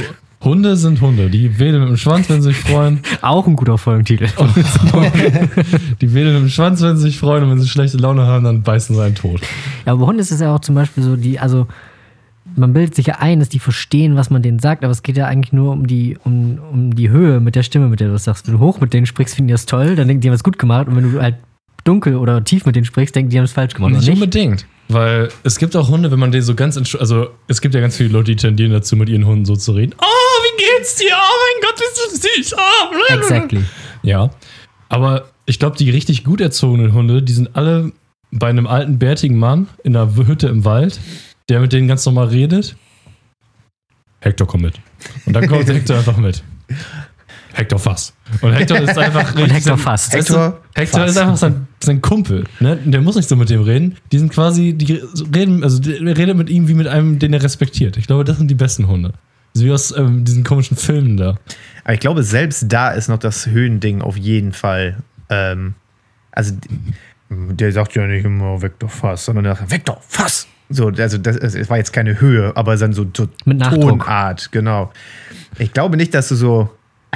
[0.45, 1.31] Hunde sind Hunde.
[1.31, 3.01] Die wedeln mit dem Schwanz, wenn sie sich freuen.
[3.23, 4.27] Auch ein guter Folgentitel.
[6.01, 7.45] Die wedeln mit dem Schwanz, wenn sie sich freuen.
[7.45, 9.41] Und wenn sie schlechte Laune haben, dann beißen sie einen tot.
[9.87, 11.67] Ja, aber Hunde ist es ja auch zum Beispiel so, die, also
[12.57, 15.17] man bildet sich ja ein, dass die verstehen, was man denen sagt, aber es geht
[15.17, 18.13] ja eigentlich nur um die, um, um die Höhe mit der Stimme, mit der du
[18.13, 18.47] das sagst.
[18.47, 20.45] Wenn du hoch mit denen sprichst, finden die das toll, dann denken die, haben es
[20.45, 20.89] gut gemacht.
[20.89, 21.37] Und wenn du halt
[21.85, 23.93] dunkel oder tief mit denen sprichst, denken die, haben es falsch gemacht.
[23.93, 24.15] Nicht nicht?
[24.15, 24.67] unbedingt.
[24.89, 27.97] Weil es gibt auch Hunde, wenn man den so ganz, also es gibt ja ganz
[27.97, 29.95] viele Leute, die tendieren dazu, mit ihren Hunden so zu reden.
[29.99, 31.13] Oh, wie geht's dir?
[31.13, 32.55] Oh mein Gott, bist du süß.
[32.59, 33.65] Oh, Exactly.
[34.03, 34.31] Ja.
[34.89, 37.93] Aber ich glaube, die richtig gut erzogenen Hunde, die sind alle
[38.31, 41.01] bei einem alten, bärtigen Mann in einer Hütte im Wald,
[41.49, 42.77] der mit denen ganz normal redet.
[44.21, 44.75] Hector, komm mit.
[45.27, 46.43] Und dann kommt Hector einfach mit.
[47.55, 48.13] Hector Fass.
[48.41, 50.15] Und Hector ist einfach Und Hector sein- fast.
[50.15, 51.11] Weißt du, Hector Hector Fass.
[51.11, 52.45] ist einfach sein, sein Kumpel.
[52.61, 52.79] Ne?
[52.85, 53.97] Der muss nicht so mit dem reden.
[54.13, 55.03] Die sind quasi, die
[55.35, 57.97] reden, also der redet mit ihm wie mit einem, den er respektiert.
[57.97, 59.13] Ich glaube, das sind die besten Hunde.
[59.55, 61.37] So wie aus ähm, diesen komischen Filmen da.
[61.85, 64.97] Aber ich glaube, selbst da ist noch das Höhending auf jeden Fall.
[65.31, 65.75] Ähm,
[66.33, 66.55] also,
[67.31, 70.47] der sagt ja nicht immer Vektor Fass, sondern der sagt Vektor Fass.
[70.71, 73.27] So, also das, es war jetzt keine Höhe, aber dann so, so.
[73.45, 74.93] Tonart, genau.
[75.59, 76.71] Ich glaube nicht, dass du so.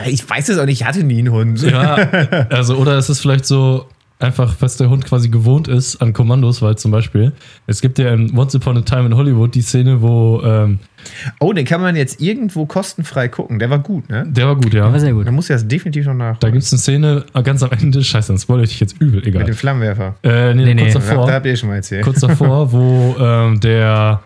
[0.07, 1.63] Ich weiß es auch nicht, ich hatte nie einen Hund.
[1.63, 1.95] Ja,
[2.51, 3.87] also, oder es ist vielleicht so
[4.21, 7.33] einfach, was der Hund quasi gewohnt ist an Kommandos, weil zum Beispiel,
[7.69, 10.81] es gibt ja in Once Upon a Time in Hollywood die Szene, wo, ähm,
[11.39, 13.61] Oh, den kann man jetzt irgendwo kostenfrei gucken.
[13.61, 14.25] Der war gut, ne?
[14.29, 14.85] der war gut, ja.
[14.87, 15.27] Aber sehr gut.
[15.27, 16.37] Da muss ja das definitiv noch nach.
[16.39, 18.95] Da gibt es eine Szene äh, ganz am Ende, scheiße, dann spoilere ich dich jetzt
[19.01, 19.45] übel, Mit egal.
[19.45, 20.17] dem Flammenwerfer.
[20.25, 20.83] Äh, nee, Nee, nee.
[20.91, 21.27] kurz Da, davor.
[21.29, 22.03] da habt ihr schon mal erzählt.
[22.05, 24.21] kurz davor, wo ähm, der,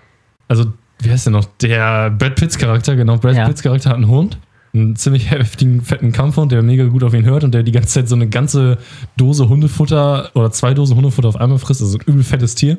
[0.49, 0.65] also
[1.01, 1.45] wie heißt der noch?
[1.61, 3.47] Der Brad Pitts Charakter, genau, Brad Ja.
[3.47, 4.39] Pitts Charakter hat einen Hund,
[4.75, 7.89] einen ziemlich heftigen, fetten Kampfhund, der mega gut auf ihn hört und der die ganze
[7.89, 8.79] Zeit so eine ganze
[9.17, 12.79] Dose Hundefutter oder zwei Dosen Hundefutter auf einmal frisst, also ein übel fettes Tier.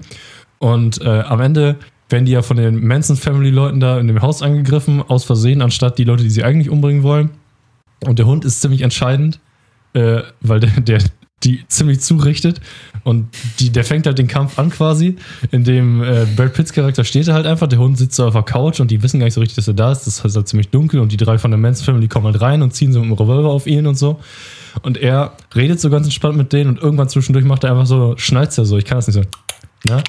[0.59, 1.77] Und äh, am Ende
[2.09, 5.61] werden die ja von den Manson Family Leuten da in dem Haus angegriffen, aus Versehen,
[5.61, 7.31] anstatt die Leute, die sie eigentlich umbringen wollen.
[8.05, 9.39] Und der Hund ist ziemlich entscheidend,
[9.93, 10.99] äh, weil der, der
[11.43, 12.61] die ziemlich zurichtet.
[13.03, 13.27] Und
[13.59, 15.17] die, der fängt halt den Kampf an quasi,
[15.51, 18.79] indem äh, Brad Pitts Charakter steht halt einfach, der Hund sitzt so auf der Couch
[18.79, 20.07] und die wissen gar nicht so richtig, dass er da ist.
[20.07, 22.61] Das ist halt ziemlich dunkel und die drei von der Manson Family kommen halt rein
[22.61, 24.19] und ziehen so mit dem Revolver auf ihn und so.
[24.81, 28.15] Und er redet so ganz entspannt mit denen und irgendwann zwischendurch macht er einfach so,
[28.17, 29.91] schnalzt er so, ich kann das nicht so.
[29.93, 30.01] Ne?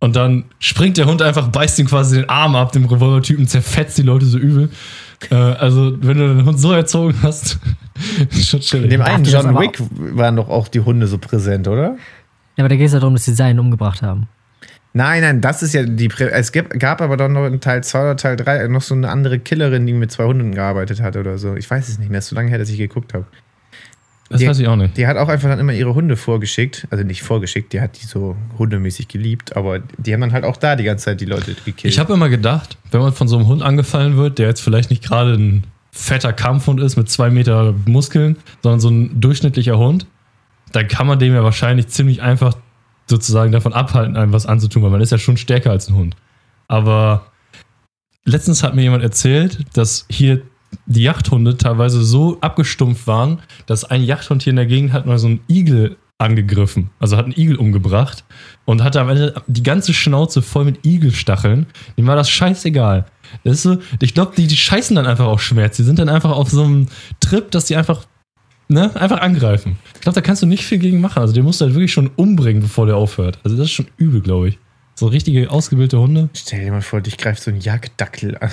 [0.00, 3.98] Und dann springt der Hund einfach, beißt ihm quasi den Arm ab, dem Revolvertypen, zerfetzt
[3.98, 4.68] die Leute so übel.
[5.30, 7.58] Äh, also, wenn du den Hund so erzogen hast,
[8.30, 8.90] ist schon In chillig.
[8.90, 9.78] dem einen John Wick
[10.16, 11.96] waren doch auch die Hunde so präsent, oder?
[12.56, 14.28] Ja, aber da geht es ja darum, dass sie seinen umgebracht haben.
[14.94, 16.08] Nein, nein, das ist ja die.
[16.08, 18.94] Prä es gab, gab aber dann noch in Teil 2 oder Teil 3 noch so
[18.94, 21.56] eine andere Killerin, die mit zwei Hunden gearbeitet hat oder so.
[21.56, 23.24] Ich weiß es nicht mehr, ist so lange her, dass ich geguckt habe.
[24.32, 24.96] Das die- weiß ich auch nicht.
[24.96, 26.86] Die hat auch einfach dann immer ihre Hunde vorgeschickt.
[26.90, 30.56] Also nicht vorgeschickt, die hat die so hundemäßig geliebt, aber die haben dann halt auch
[30.56, 31.92] da die ganze Zeit die Leute gekillt.
[31.92, 34.90] Ich habe immer gedacht, wenn man von so einem Hund angefallen wird, der jetzt vielleicht
[34.90, 40.06] nicht gerade ein fetter Kampfhund ist mit zwei Meter Muskeln, sondern so ein durchschnittlicher Hund,
[40.72, 42.54] dann kann man dem ja wahrscheinlich ziemlich einfach
[43.06, 46.16] sozusagen davon abhalten, einem was anzutun, weil man ist ja schon stärker als ein Hund.
[46.68, 47.26] Aber
[48.24, 50.40] letztens hat mir jemand erzählt, dass hier
[50.86, 55.18] die Jachthunde teilweise so abgestumpft waren, dass ein Jachthund hier in der Gegend hat mal
[55.18, 58.24] so einen Igel angegriffen, also hat einen Igel umgebracht
[58.64, 61.66] und hatte am Ende die ganze Schnauze voll mit Igelstacheln.
[61.98, 63.06] Dem war das scheißegal.
[63.44, 65.76] Das ist so, ich glaube, die, die scheißen dann einfach auf Schmerz.
[65.76, 66.86] Die sind dann einfach auf so einem
[67.20, 68.06] Trip, dass die einfach,
[68.68, 69.78] ne, einfach angreifen.
[69.94, 71.20] Ich glaube, da kannst du nicht viel gegen machen.
[71.20, 73.38] Also den musst du halt wirklich schon umbringen, bevor der aufhört.
[73.42, 74.58] Also das ist schon übel, glaube ich.
[74.94, 76.28] So richtige ausgebildete Hunde.
[76.34, 78.50] Stell dir mal vor, dich greift so ein Jagddackel an.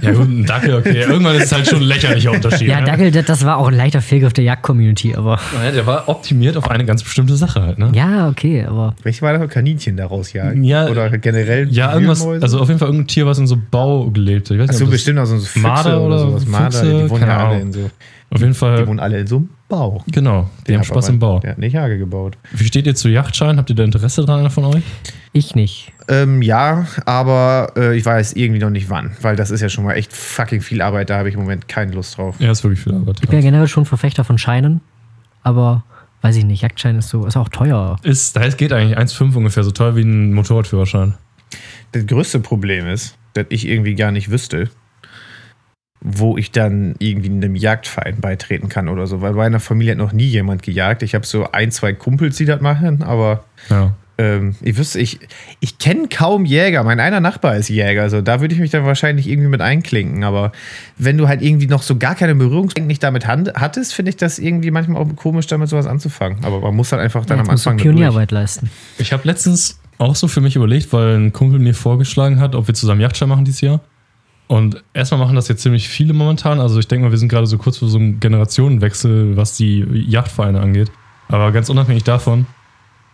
[0.00, 1.02] Ja, gut, ein Dackel, okay.
[1.08, 2.66] Irgendwann ist es halt schon ein lächerlicher Unterschied.
[2.68, 2.86] Ja, ne?
[2.86, 5.38] Dackel, das, das war auch ein leichter Fehlgriff der Jagd-Community, aber.
[5.62, 7.92] Ja, der war optimiert auf eine ganz bestimmte Sache halt, ne?
[7.94, 8.96] Ja, okay, aber.
[9.02, 9.48] Welche war das?
[9.50, 10.64] Kaninchen daraus jagen?
[10.64, 11.68] Ja, Oder generell?
[11.70, 14.56] Ja, irgendwas, also auf jeden Fall irgendein Tier, was in so Bau gelebt hat.
[14.56, 16.46] Ich weiß nicht, Achso, ob das- bestimmt auch so Füchse Marder oder, oder sowas.
[16.46, 17.90] Marder, Füchse, die wohnen ja alle in so.
[18.32, 20.02] Auf jeden Die Fall, wohnen alle in so einem Bau.
[20.10, 21.38] genau, die haben hat Spaß aber- im Bau.
[21.40, 22.38] Der hat eine Jage gebaut.
[22.52, 23.58] Wie steht ihr zu Yachtschein?
[23.58, 24.82] Habt ihr da Interesse dran, einer von euch?
[25.32, 25.92] Ich nicht.
[26.08, 29.84] Ähm, ja, aber äh, ich weiß irgendwie noch nicht wann, weil das ist ja schon
[29.84, 31.10] mal echt fucking viel Arbeit.
[31.10, 32.36] Da habe ich im Moment keine Lust drauf.
[32.38, 33.16] Ja, ist wirklich viel Arbeit.
[33.22, 34.80] Ich bin ja generell schon Verfechter von Scheinen,
[35.42, 35.84] aber
[36.22, 37.96] weiß ich nicht, Jagdschein ist so, ist auch teuer.
[38.02, 41.14] Ist, da geht eigentlich 1,5 ungefähr so teuer wie ein Motorradführerschein.
[41.92, 44.70] Das größte Problem ist, dass ich irgendwie gar nicht wüsste,
[46.04, 49.20] wo ich dann irgendwie einem Jagdverein beitreten kann oder so.
[49.20, 51.02] Weil bei meiner Familie hat noch nie jemand gejagt.
[51.02, 53.92] Ich habe so ein, zwei Kumpels, die das machen, aber Ja.
[54.18, 55.20] ähm, ich wüsste, ich,
[55.60, 56.82] ich kenne kaum Jäger.
[56.82, 60.24] Mein einer Nachbar ist Jäger, also da würde ich mich dann wahrscheinlich irgendwie mit einklinken.
[60.24, 60.50] Aber
[60.98, 64.16] wenn du halt irgendwie noch so gar keine Berührungspunkte nicht damit hand- hattest, finde ich
[64.16, 66.38] das irgendwie manchmal auch komisch, damit sowas anzufangen.
[66.44, 67.76] Aber man muss halt einfach dann Ja, am Anfang.
[67.76, 68.70] Pionierarbeit leisten.
[68.98, 72.66] Ich habe letztens auch so für mich überlegt, weil ein Kumpel mir vorgeschlagen hat, ob
[72.66, 73.80] wir zusammen Yachtschein machen dieses Jahr.
[74.52, 76.60] Und erstmal machen das jetzt ziemlich viele momentan.
[76.60, 79.78] Also ich denke mal, wir sind gerade so kurz vor so einem Generationenwechsel, was die
[80.10, 80.92] Yachtvereine angeht.
[81.28, 82.44] Aber ganz unabhängig davon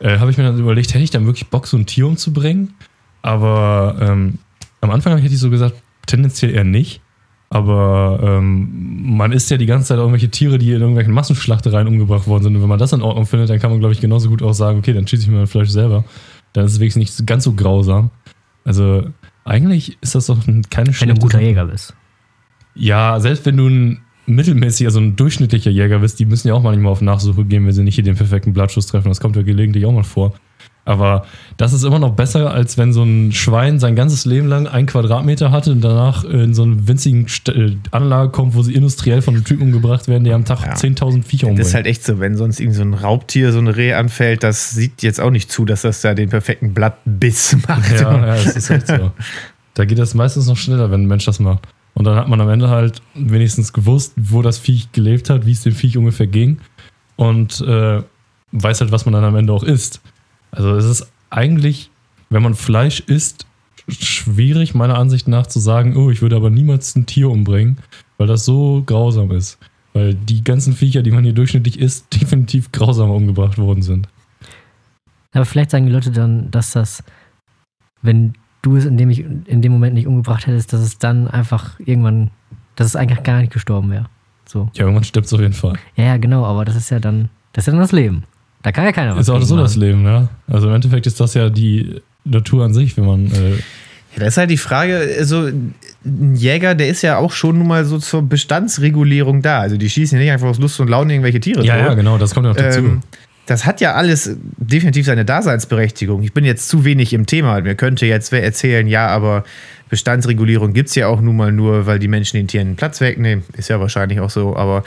[0.01, 2.74] äh, habe ich mir dann überlegt, hätte ich dann wirklich Bock, so ein Tier umzubringen?
[3.22, 4.39] Aber ähm,
[4.80, 5.76] am Anfang hätte ich so gesagt,
[6.07, 7.03] tendenziell eher nicht.
[7.51, 12.26] Aber ähm, man isst ja die ganze Zeit irgendwelche Tiere, die in irgendwelchen Massenschlachtereien umgebracht
[12.26, 12.57] worden sind.
[12.57, 14.55] Und wenn man das in Ordnung findet, dann kann man, glaube ich, genauso gut auch
[14.55, 16.05] sagen, okay, dann schieße ich mir mein Fleisch selber.
[16.53, 18.11] Dann ist es wenigstens nicht ganz so grausam.
[18.64, 19.05] Also
[19.49, 20.38] eigentlich ist das doch
[20.70, 21.40] keine Wenn du ein guter.
[21.40, 21.94] Jäger bist.
[22.74, 26.62] Ja, selbst wenn du ein mittelmäßig, also ein durchschnittlicher Jäger bist, die müssen ja auch
[26.62, 29.09] manchmal auf Nachsuche gehen, wenn sie nicht hier den perfekten Blattschuss treffen.
[29.09, 30.34] Das kommt ja gelegentlich auch mal vor.
[30.89, 31.26] Aber
[31.59, 34.86] das ist immer noch besser, als wenn so ein Schwein sein ganzes Leben lang ein
[34.86, 39.20] Quadratmeter hatte und danach in so einen winzigen St äh, Anlage kommt, wo sie industriell
[39.20, 40.72] von einem Typen umgebracht werden, der am Tag Ja.
[40.72, 41.61] 10.000 Viecher umbringt.
[41.61, 44.43] Das ist halt echt so, wenn sonst irgend so ein Raubtier, so ein Reh anfällt,
[44.43, 47.93] das sieht jetzt auch nicht zu, dass das da den perfekten Blattbiss macht.
[48.01, 49.11] Ja, ja, das ist echt so.
[49.74, 51.68] Da geht das meistens noch schneller, wenn ein Mensch das macht.
[51.93, 55.53] Und dann hat man am Ende halt wenigstens gewusst, wo das Viech gelebt hat, wie
[55.53, 56.59] es dem Viech ungefähr ging.
[57.16, 58.01] Und äh,
[58.53, 60.01] weiß halt, was man dann am Ende auch isst.
[60.51, 61.90] Also es ist eigentlich,
[62.30, 63.46] wenn man Fleisch isst,
[63.88, 67.78] schwierig, meiner Ansicht nach, zu sagen, oh, ich würde aber niemals ein Tier umbringen,
[68.18, 69.59] weil das so grausam ist.
[69.94, 74.09] Weil die ganzen Viecher, die man hier durchschnittlich isst, definitiv grausamer umgebracht worden sind.
[75.32, 77.03] Aber vielleicht sagen die Leute dann, dass das,
[78.03, 81.28] wenn du es in dem, ich, in dem Moment nicht umgebracht hättest, dass es dann
[81.28, 82.30] einfach irgendwann,
[82.76, 84.07] dass es eigentlich gar nicht gestorben wäre.
[84.46, 84.70] So.
[84.74, 85.74] Ja, irgendwann stirbt es auf jeden Fall.
[85.96, 88.24] Ja, ja, genau, aber das ist ja dann, das ist ja dann das Leben.
[88.68, 89.80] Da kann ja keiner was Ist auch so das machen.
[89.80, 90.28] Leben, ja.
[90.46, 93.26] Also im Endeffekt ist das ja die Natur an sich, wenn man.
[93.28, 93.52] Äh,
[94.14, 95.46] Ja, das ist halt die Frage, also
[96.04, 99.60] ein Jäger, der ist ja auch schon nun mal so zur Bestandsregulierung da.
[99.60, 101.84] Also die schießen ja nicht einfach aus Lust und Laune irgendwelche Tiere ja, tot.
[101.86, 102.80] ja, genau, das kommt ja noch dazu.
[102.80, 103.00] Ähm,
[103.46, 106.22] das hat ja alles definitiv seine Daseinsberechtigung.
[106.22, 107.62] Ich bin jetzt zu wenig im Thema.
[107.62, 109.44] Mir könnte jetzt wer erzählen, ja, aber
[109.88, 113.44] Bestandsregulierung gibt es ja auch nun mal nur, weil die Menschen den Tieren Platz wegnehmen.
[113.56, 114.84] Ist ja wahrscheinlich auch so, aber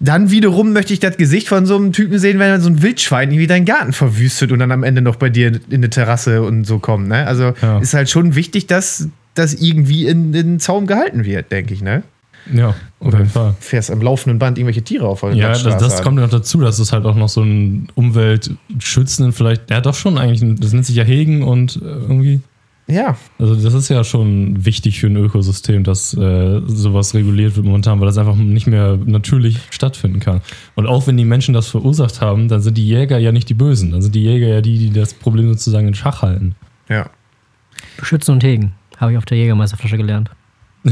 [0.00, 2.82] dann wiederum möchte ich das Gesicht von so einem Typen sehen, wenn er so ein
[2.82, 6.42] Wildschwein irgendwie deinen Garten verwüstet und dann am Ende noch bei dir in eine Terrasse
[6.42, 7.08] und so kommt.
[7.08, 7.26] Ne?
[7.26, 7.78] Also Ja.
[7.78, 11.82] ist halt schon wichtig, dass das irgendwie in den Zaum gehalten wird, denke ich.
[11.82, 12.02] Ne?
[12.52, 13.54] ja, auf jeden Fall.
[13.60, 16.92] Fährst am laufenden Band irgendwelche Tiere auf Ja, das, das kommt noch dazu, dass es
[16.92, 20.96] halt auch noch so einen umweltschützenden, vielleicht, ja doch schon eigentlich, ein- das nennt sich
[20.96, 22.40] ja Hegen und äh, irgendwie,
[22.90, 27.66] Ja, also das ist ja schon wichtig für ein Ökosystem, dass äh, sowas reguliert wird
[27.66, 30.40] momentan, weil das einfach nicht mehr natürlich stattfinden kann.
[30.74, 33.54] Und auch wenn die Menschen das verursacht haben, dann sind die Jäger ja nicht die
[33.54, 36.54] Bösen, dann sind die Jäger ja die, die das Problem sozusagen in Schach halten.
[36.88, 37.10] ja.
[37.96, 40.30] Beschützen und hegen, habe ich auf der Jägermeisterflasche gelernt.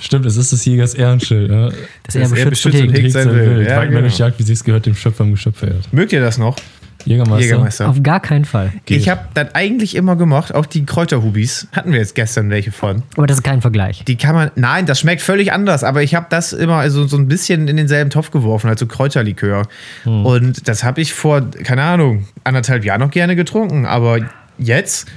[0.00, 1.50] Stimmt, es ist des Jägers Ehrenschild.
[1.50, 1.72] Ne?
[2.02, 2.92] Das er Dass er beschützt und beschützt und hegen.
[2.92, 3.04] hegt.
[3.04, 3.50] Hegt sein sein Wild.
[3.58, 3.68] Wild.
[3.68, 4.06] Ja, genau.
[4.06, 5.92] jagt, wie sich's gehört, dem Schöpfer im Geschöpf verehrt.
[5.92, 6.56] Mögt ihr das noch?
[7.04, 7.44] Jägermeister.
[7.44, 7.88] Jägermeister.
[7.88, 8.72] Auf gar keinen Fall.
[8.86, 8.98] Geht.
[8.98, 11.68] Ich habe das eigentlich immer gemocht, auch die Kräuterhubis.
[11.72, 13.02] Hatten wir jetzt gestern welche von.
[13.16, 14.04] Aber das ist kein Vergleich.
[14.04, 17.16] Die kann man, nein, das schmeckt völlig anders, aber ich habe das immer also so
[17.16, 19.66] ein bisschen in denselben Topf geworfen, also Kräuterlikör.
[20.04, 20.26] Hm.
[20.26, 24.18] Und das habe ich vor, keine Ahnung, anderthalb Jahren noch gerne getrunken, aber
[24.58, 25.08] jetzt.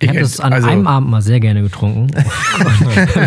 [0.00, 2.08] Ich habe das an also, einem Abend mal sehr gerne getrunken.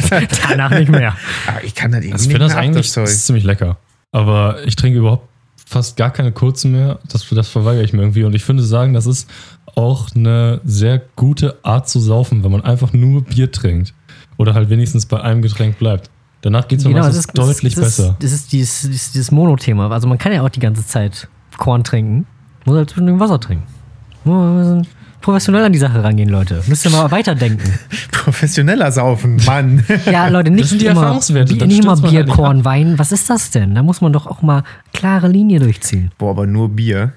[0.49, 1.15] Danach nicht mehr.
[1.45, 3.43] aber Ah, ich kann das irgendwie Also ich nicht finde das eigentlich das ist ziemlich
[3.43, 3.77] lecker.
[4.13, 5.30] Aber ich trinke überhaupt
[5.71, 6.99] fast gar keine kurzen mehr.
[7.09, 8.25] Das, das verweigere ich mir irgendwie.
[8.25, 9.29] Und ich finde sagen, das ist
[9.75, 13.93] auch eine sehr gute Art zu saufen, wenn man einfach nur Bier trinkt.
[14.37, 16.09] Oder halt wenigstens bei einem Getränk bleibt.
[16.41, 18.09] Danach geht es Genau, meistens ist, das deutlich ist, das besser.
[18.11, 19.89] Ist, das ist dieses, dieses, dieses Mono-Thema.
[19.89, 22.25] Also man kann ja auch die ganze Zeit Korn trinken.
[22.65, 23.65] Muss halt zwischendurch Wasser trinken.
[24.25, 24.87] Muss ein bisschen
[25.21, 26.61] professionell an die Sache rangehen, Leute.
[26.67, 27.71] Müsst ihr mal weiterdenken.
[28.11, 29.85] Professioneller Saufen, Mann.
[30.05, 32.65] Ja, Leute, nicht sind die immer, Erfahrungswerte, Bier, dann nicht immer stürzt man Bier, halt
[32.65, 32.99] Wein.
[32.99, 33.75] Was ist das denn?
[33.75, 34.63] Da muss man doch auch mal
[34.93, 36.11] klare Linie durchziehen.
[36.17, 37.13] Boah, aber nur Bier.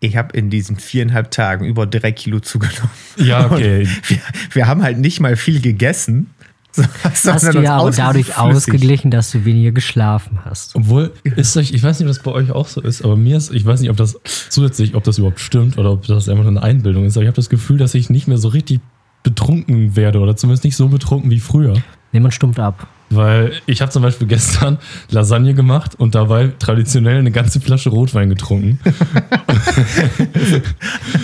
[0.00, 2.90] Ich habe in diesen viereinhalb Tagen über drei Kilo zugenommen.
[3.16, 3.86] Ja, okay.
[4.06, 4.18] Wir,
[4.50, 6.31] wir haben halt nicht mal viel gegessen.
[7.14, 10.74] So, Hast du ja aber dadurch ausgeglichen, dass du weniger geschlafen hast.
[10.74, 13.36] Obwohl, ist euch, ich weiß nicht, ob das bei euch auch so ist, aber mir
[13.36, 14.18] ist, ich weiß nicht, ob das
[14.48, 17.28] zusätzlich, ob das überhaupt stimmt oder ob das einfach nur eine Einbildung ist, aber ich
[17.28, 18.80] habe das Gefühl, dass ich nicht mehr so richtig
[19.22, 21.74] betrunken werde oder zumindest nicht so betrunken wie früher.
[22.12, 22.86] Nee, man stummt ab.
[23.08, 24.78] Weil ich habe zum Beispiel gestern
[25.10, 28.78] Lasagne gemacht und dabei traditionell eine ganze Flasche Rotwein getrunken.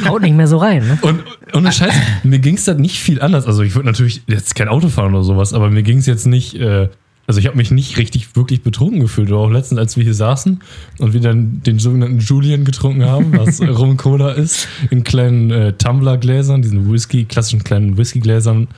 [0.07, 0.99] Haut nicht mehr so rein, ne?
[1.03, 1.25] Und
[1.55, 3.47] ohne Scheiß, mir ging es dann nicht viel anders.
[3.47, 6.27] Also ich würde natürlich jetzt kein Auto fahren oder sowas, aber mir ging es jetzt
[6.27, 6.89] nicht, äh,
[7.27, 9.31] also ich habe mich nicht richtig wirklich betrunken gefühlt.
[9.31, 10.61] Oder auch letztens, als wir hier saßen
[10.99, 15.73] und wir dann den sogenannten Julian getrunken haben, was Rum Cola ist, in kleinen äh,
[15.75, 18.69] Tumblergläsern, diesen Whisky, klassischen kleinen Whiskygläsern.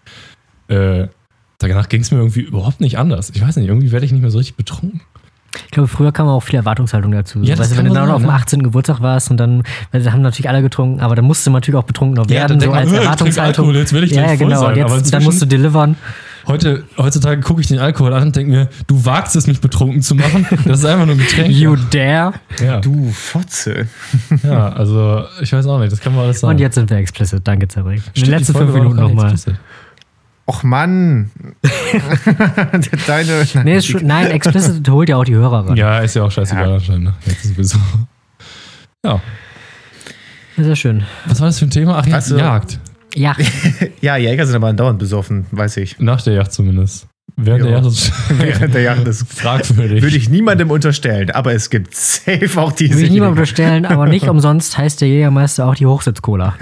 [0.68, 1.08] Äh,
[1.60, 3.30] danach ging es mir irgendwie überhaupt nicht anders.
[3.30, 5.00] Ich weiß nicht, irgendwie werde ich nicht mehr so richtig betrunken.
[5.64, 7.40] Ich glaube, früher kam auch viel Erwartungshaltung dazu.
[7.42, 8.34] Ja, weißt du, wenn du man dann auf sagen, dem ne?
[8.34, 8.62] 18.
[8.62, 11.78] Geburtstag warst und dann, weil da haben natürlich alle getrunken, aber dann musste man natürlich
[11.78, 13.64] auch betrunken noch Ja, werden, dann so man, als "Hö, ich trink Erwartungshaltung.
[13.64, 14.60] Alkohol, jetzt will ich ja, ja, voll genau.
[14.60, 15.96] sein, jetzt, dann musst du delivern.
[16.46, 20.02] Heute, heutzutage gucke ich den Alkohol an und denke mir, du wagst es, mich betrunken
[20.02, 20.46] zu machen.
[20.64, 21.50] Das ist einfach nur ein Getränk.
[21.54, 22.32] You dare.
[22.64, 22.80] ja.
[22.80, 23.86] Du Fotze.
[24.42, 26.54] ja, also ich weiß auch nicht, das kann man alles sagen.
[26.54, 27.46] Und jetzt sind wir explicit.
[27.46, 28.02] Danke, Zabrik.
[28.14, 29.32] In den letzten fünf Minuten nochmal.
[29.32, 29.60] explicit.
[30.50, 31.30] Och Mann.
[33.06, 33.46] Deine.
[33.62, 35.76] Nee, ist schon, nein, explicit holt ja auch die Hörer ran.
[35.76, 36.74] Ja, ist ja auch scheißegal Ja.
[36.74, 37.04] anscheinend.
[37.04, 37.14] Ne?
[37.24, 37.78] Jetzt sowieso.
[39.06, 39.20] Ja.
[40.56, 41.04] Sehr schön.
[41.26, 41.98] Was war das für ein Thema?
[41.98, 42.80] Ach ja, Also- Jagd.
[43.14, 43.36] Ja,
[44.00, 46.00] Ja, Jäger sind aber andauernd besoffen, weiß ich.
[46.00, 47.06] Nach der Jagd zumindest.
[47.36, 47.76] Während der Ja.
[47.78, 49.32] Jagd ist Während der Jagd ist.
[49.32, 50.02] fragwürdig.
[50.02, 52.98] Würde ich niemandem unterstellen, aber es gibt safe auch diese.
[52.98, 56.54] will ich niemand unterstellen, aber nicht umsonst heißt der Jägermeister auch die Hochsitz-Cola.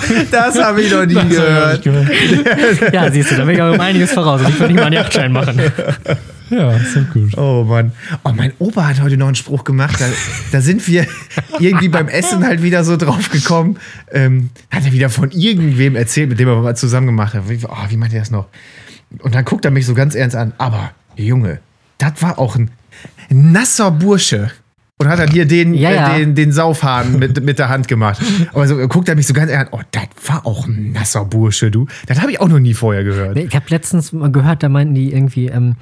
[0.30, 1.84] Das habe ich noch nie gehört.
[1.86, 2.10] noch nicht
[2.44, 2.94] gehört.
[2.94, 4.40] ja, siehst du, da bin ich auch um einiges voraus.
[4.40, 5.60] Und ich würde nicht mal einen Jagdschein machen.
[6.50, 7.38] Ja, ist doch gut.
[7.38, 7.92] Oh Mann.
[8.24, 9.98] Oh, mein Opa hat heute noch einen Spruch gemacht.
[9.98, 10.04] Da,
[10.50, 11.06] da sind wir
[11.58, 13.78] irgendwie beim Essen halt wieder so drauf gekommen.
[14.10, 17.48] Ähm, hat er wieder von irgendwem erzählt, mit dem er mal zusammen gemacht hat.
[17.48, 18.48] Wie, oh, wie meint er das noch?
[19.20, 20.52] Und dann guckt er mich so ganz ernst an.
[20.58, 21.60] Aber, Junge,
[21.96, 22.70] das war auch ein
[23.30, 24.50] nasser Bursche.
[25.02, 26.14] Und hat dann hier den, Ja, ja.
[26.14, 28.22] Äh, den, den Saufhahn mit, mit der Hand gemacht.
[28.52, 29.80] Aber so guckt er mich so ganz ernst an.
[29.80, 31.86] Oh, das war auch ein nasser Bursche, du.
[32.06, 33.36] Das habe ich auch noch nie vorher gehört.
[33.36, 35.76] Ich habe letztens mal gehört, da meinten die irgendwie, ähm,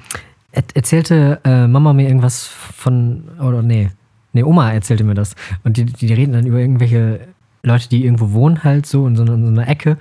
[0.51, 3.89] er erzählte äh, Mama mir irgendwas von, oder nee,
[4.33, 5.35] nee, Oma erzählte mir das.
[5.63, 7.21] Und die, die reden dann über irgendwelche
[7.63, 9.97] Leute, die irgendwo wohnen halt so in so, einer- in so einer Ecke.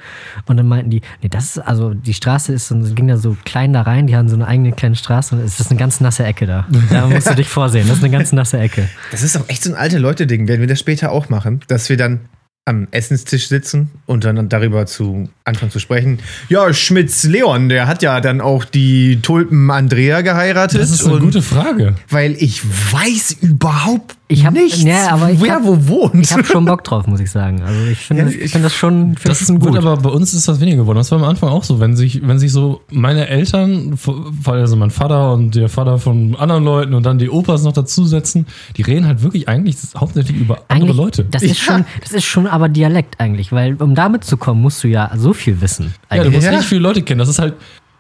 [0.47, 3.37] Und dann meinten die, nee, das ist, also die Straße ist, so, ging da so
[3.45, 6.01] klein da rein, die haben so eine eigene kleine Straße und es ist eine ganz
[6.01, 6.67] nasse Ecke da.
[6.91, 8.89] Da musst du dich vorsehen, das ist eine ganz nasse Ecke.
[9.11, 10.49] Das ist auch echt so ein alte Leute-Ding.
[10.49, 12.21] Werden wir das später auch machen, dass wir dann
[12.67, 16.19] am Essenstisch sitzen und dann darüber zu anfangen zu sprechen.
[16.51, 20.81] Ja, Schmitz Leon, der hat ja dann auch die Tulpen Andrea geheiratet.
[20.81, 21.95] Das ist eine und gute Frage.
[22.11, 26.15] weil ich weiß überhaupt Ich hab- nichts, ja, aber ich wer hab- wo wohnt.
[26.25, 27.63] Ich habe schon Bock drauf, muss ich sagen.
[27.63, 29.77] Also ich finde Ja, ich find das schon, find Das das ist gut, gut.
[29.79, 30.99] aber bei uns ist das weniger geworden.
[30.99, 33.99] Das war am Anfang auch so, wenn sich, wenn sich so meine Eltern,
[34.47, 38.47] also mein Vater und der Vater von anderen Leuten und dann die Opas noch dazusetzen,
[38.77, 41.25] die reden halt wirklich eigentlich hauptsächlich über andere Eigentlich, Leute.
[41.25, 41.75] Das ist, Ja.
[41.75, 45.11] schon, das ist schon aber Dialekt eigentlich, weil um damit zu kommen, musst du ja
[45.17, 45.87] so viel wissen.
[45.87, 46.35] ja, du Eigentlich.
[46.35, 46.51] musst Ja.
[46.53, 47.19] richtig viele Leute kennen.
[47.19, 47.55] Das ist halt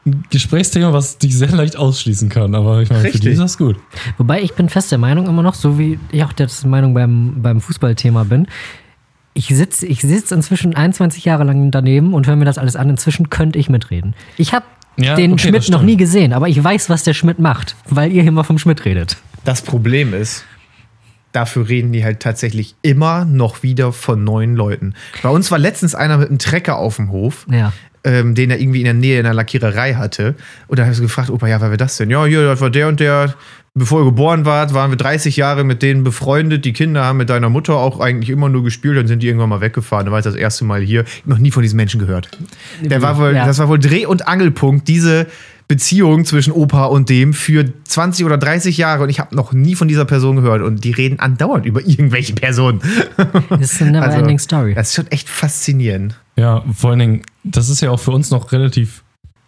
[0.06, 2.54] ein Gesprächsithema, was dich sehr leicht ausschließen kann.
[2.54, 3.22] Aber ich meine, für Richtig.
[3.22, 3.76] die ist das gut.
[4.18, 7.42] Wobei ich bin fest der Meinung immer noch, so wie ich auch der Meinung beim,
[7.42, 8.46] beim Fußballthema bin,
[9.34, 12.90] ich sitze ich sitz inzwischen 21 Jahre lang daneben und höre mir das alles an.
[12.90, 14.14] Inzwischen könnte ich mitreden.
[14.36, 14.64] Ich habe
[14.96, 18.10] Ja, den okay, Schmidt noch nie gesehen, aber ich weiß, was der Schmidt macht, weil
[18.12, 19.18] ihr immer vom Schmidt redet.
[19.44, 20.44] Das Problem ist,
[21.32, 24.94] dafür reden die halt tatsächlich immer noch wieder von neuen Leuten.
[25.22, 27.46] Bei uns war letztens einer mit einem Trecker auf dem Hof.
[27.50, 27.72] Ja.
[28.04, 30.34] Ähm, den er irgendwie in der Nähe in der Lackiererei hatte.
[30.68, 32.10] Und da habe ich so gefragt, Opa, ja, wer war das denn?
[32.10, 33.34] Ja, hier, das war der und der.
[33.72, 36.64] Bevor ihr geboren wart, waren wir 30 Jahre mit denen befreundet.
[36.64, 38.96] Die Kinder haben mit deiner Mutter auch eigentlich immer nur gespielt.
[38.96, 40.06] Dann sind die irgendwann mal weggefahren.
[40.06, 41.02] Da war ich das erste Mal hier.
[41.02, 42.28] Ich hab noch nie von diesen Menschen gehört.
[42.82, 43.46] Der war wohl, Ja.
[43.46, 45.26] Das war wohl Dreh- und Angelpunkt, diese
[45.68, 49.04] Beziehung zwischen Opa und dem für 20 oder 30 Jahre.
[49.04, 50.62] Und ich habe noch nie von dieser Person gehört.
[50.62, 52.80] Und die reden andauernd über irgendwelche Personen.
[53.50, 54.74] Das ist eine never ending story.
[54.74, 56.18] Das ist schon echt faszinierend.
[56.40, 59.04] Ja, vor allen Dingen, das ist ja auch für uns noch relativ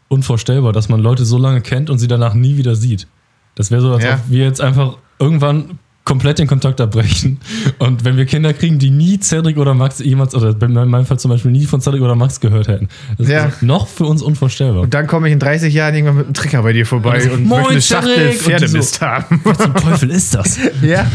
[0.08, 3.06] unvorstellbar, dass man Leute so lange kennt und sie danach nie wieder sieht.
[3.54, 4.14] Das wäre so, als Ja.
[4.16, 7.40] ob wir jetzt einfach irgendwann komplett den Kontakt abbrechen.
[7.78, 11.18] Und wenn wir Kinder kriegen, die nie Cedric oder Max jemals, oder in meinem Fall
[11.18, 12.88] zum Beispiel nie von Cedric oder Max gehört hätten.
[13.18, 13.44] Das Ja.
[13.46, 14.82] ist noch für uns unvorstellbar.
[14.82, 17.22] Und dann komme ich in 30 Jahren irgendwann mit einem Trecker bei dir vorbei Und
[17.22, 19.40] so, und, Moin, möchte eine Schachtel Pferdemist haben.
[19.44, 20.58] Was zum Teufel ist das?
[20.82, 21.06] ja.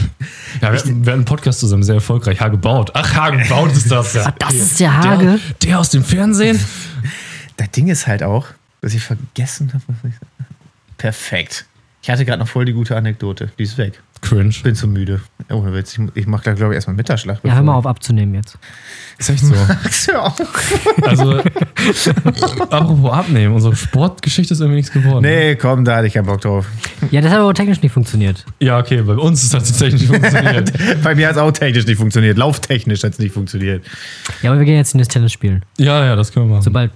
[0.62, 2.40] Ja, wir, hatten einen Podcast zusammen, sehr erfolgreich.
[2.40, 2.92] Hage Baut.
[2.94, 4.14] Ach, Hage Baut ist das.
[4.14, 4.34] Ja.
[4.40, 5.26] Das ist der Hage.
[5.26, 6.58] Der, der aus dem Fernsehen?
[7.58, 8.46] Das Ding ist halt auch,
[8.82, 10.18] dass ich vergessen habe, was ich
[10.98, 11.66] Perfekt.
[12.02, 13.52] Ich hatte gerade noch voll die gute Anekdote.
[13.60, 14.02] Die ist weg.
[14.22, 14.54] Cringe.
[14.64, 15.22] Bin zu müde.
[15.50, 15.98] Ohne Witz.
[15.98, 17.40] Ich, ich mache da, glaube ich, erstmal Mittagsschlaf.
[17.44, 18.58] Ja, hör mal auf abzunehmen jetzt.
[19.18, 19.56] Ist echt so.
[20.12, 20.42] Hör auf.
[21.04, 21.42] Also,
[22.70, 25.22] apropos abnehmen, unsere Sportgeschichte ist irgendwie nichts geworden.
[25.24, 26.68] Nee, komm, da hatte ich keinen Bock drauf.
[27.12, 28.46] Ja, das hat aber technisch nicht funktioniert.
[28.60, 30.72] Ja, okay, bei uns ist das tatsächlich nicht funktioniert.
[31.04, 32.38] Bei mir hat es auch technisch nicht funktioniert.
[32.38, 33.86] Lauftechnisch hat es nicht funktioniert.
[34.42, 35.64] Ja, aber wir gehen jetzt in das Tennis spielen.
[35.78, 36.64] ja, ja, das können wir machen.
[36.64, 36.92] Sobald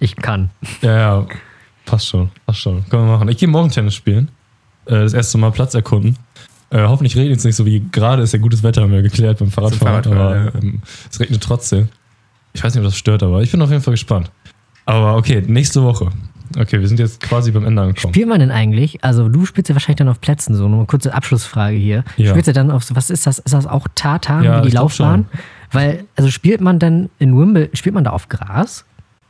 [0.00, 0.50] ich kann.
[0.82, 1.26] Ja, ja,
[1.86, 2.84] passt schon, passt schon.
[2.88, 3.28] Können wir machen.
[3.28, 4.28] Ich gehe morgen Tennis spielen.
[4.86, 6.16] Äh, Das erste Mal Platz erkunden.
[6.70, 9.38] Äh, hoffentlich regnet es nicht so wie gerade ist ja gutes Wetter, haben wir geklärt
[9.38, 10.02] beim Fahrradfahren.
[10.04, 11.88] Fahrradfahren, aber ähm, es regnet trotzdem.
[12.52, 14.30] Ich weiß nicht, ob das stört, aber ich bin auf jeden Fall gespannt.
[14.86, 16.10] Aber okay, nächste Woche.
[16.58, 18.12] Okay, wir sind jetzt quasi beim Ende angekommen.
[18.14, 19.02] Spielt man denn eigentlich?
[19.02, 22.04] Also du spielst ja wahrscheinlich dann auf Plätzen, so eine kurze Abschlussfrage hier.
[22.16, 22.30] Ja.
[22.30, 23.38] Spielst du dann auf, so- was ist das?
[23.40, 25.26] Ist das auch Tartan Ja, wie die Laufbahn?
[25.72, 28.84] Weil, also spielt man dann in Wimbledon, spielt man da auf Gras?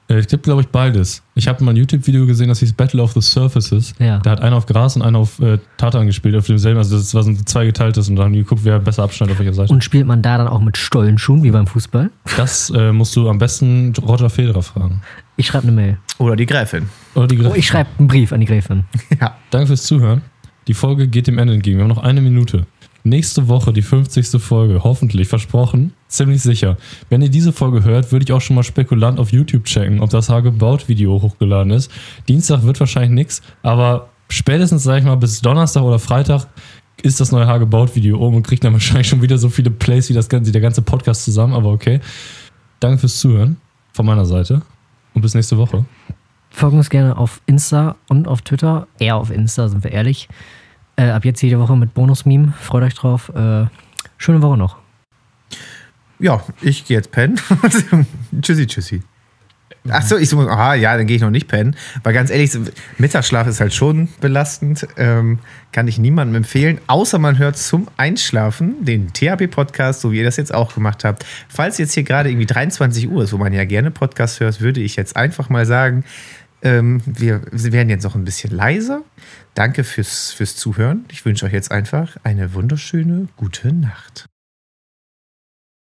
[0.09, 1.22] Äh, Es gibt, glaube ich, beides.
[1.34, 3.94] Ich habe mal ein YouTube-Video gesehen, das hieß Battle of the Surfaces.
[3.98, 4.18] Ja.
[4.18, 6.78] Da hat einer auf Gras und einer auf äh, Tartan gespielt, auf demselben.
[6.78, 9.38] Also das war so ein zweigeteiltes und dann haben die geguckt, wer besser abschneidet auf
[9.38, 9.72] welcher Seite.
[9.72, 12.11] Und spielt man da dann auch mit Stollenschuhen, wie beim Fußball?
[12.36, 15.00] das äh, musst du am besten Roger Federer fragen.
[15.36, 15.98] Ich schreibe eine Mail.
[16.18, 16.88] Oder die Gräfin.
[17.14, 18.84] Oder die Oh, ich schreibe einen Brief an die Gräfin.
[19.20, 19.36] Ja.
[19.50, 20.22] Danke fürs Zuhören.
[20.68, 21.76] Die Folge geht dem Ende entgegen.
[21.78, 22.66] Wir haben noch eine Minute.
[23.07, 24.40] Nächste Woche die 50.
[24.42, 24.82] Folge.
[24.82, 25.92] Hoffentlich, versprochen.
[26.09, 26.78] Ziemlich sicher.
[27.11, 30.09] Wenn ihr diese Folge hört, würde ich auch schon mal spekulant auf YouTube checken, ob
[30.09, 31.90] das Hagebaut-Video hochgeladen ist.
[32.28, 36.46] Dienstag wird wahrscheinlich nichts, aber spätestens, sag ich mal, bis Donnerstag oder Freitag
[37.02, 40.14] ist das neue Hagebaut-Video oben und kriegt dann wahrscheinlich schon wieder so viele Plays wie
[40.14, 42.00] das ganze, der ganze Podcast zusammen, aber okay.
[42.80, 43.59] Danke fürs Zuhören
[43.92, 44.62] von meiner Seite
[45.12, 45.84] und bis nächste Woche.
[46.48, 48.86] Folgen uns gerne auf Insta und auf Twitter.
[48.98, 50.28] Eher auf Insta, sind wir ehrlich.
[50.97, 52.53] Äh, ab jetzt jede Woche mit Bonus-Meme.
[52.61, 53.30] Freut euch drauf.
[53.34, 53.66] Äh,
[54.16, 54.76] schöne Woche noch.
[56.18, 57.40] Ja, ich gehe jetzt pennen.
[58.40, 59.03] tschüssi, tschüssi.
[59.90, 61.76] Achso, ich so, aha, ja, dann gehe ich noch nicht pennen.
[62.03, 62.53] Weil ganz ehrlich,
[62.97, 64.86] Mittagsschlaf ist halt schon belastend.
[64.97, 65.40] Ähm,
[65.72, 66.78] kann ich niemandem empfehlen.
[66.86, 71.26] Außer man hört zum Einschlafen den THP-Podcast, so wie ihr das jetzt auch gemacht habt.
[71.49, 74.80] Falls jetzt hier gerade irgendwie 23 Uhr ist, wo man ja gerne Podcast hört, würde
[74.80, 76.05] ich jetzt einfach mal sagen,
[76.64, 79.02] ähm, wir, wir werden jetzt noch ein bisschen leiser.
[79.54, 81.04] Danke fürs, fürs Zuhören.
[81.12, 84.26] Ich wünsche euch jetzt einfach eine wunderschöne gute Nacht.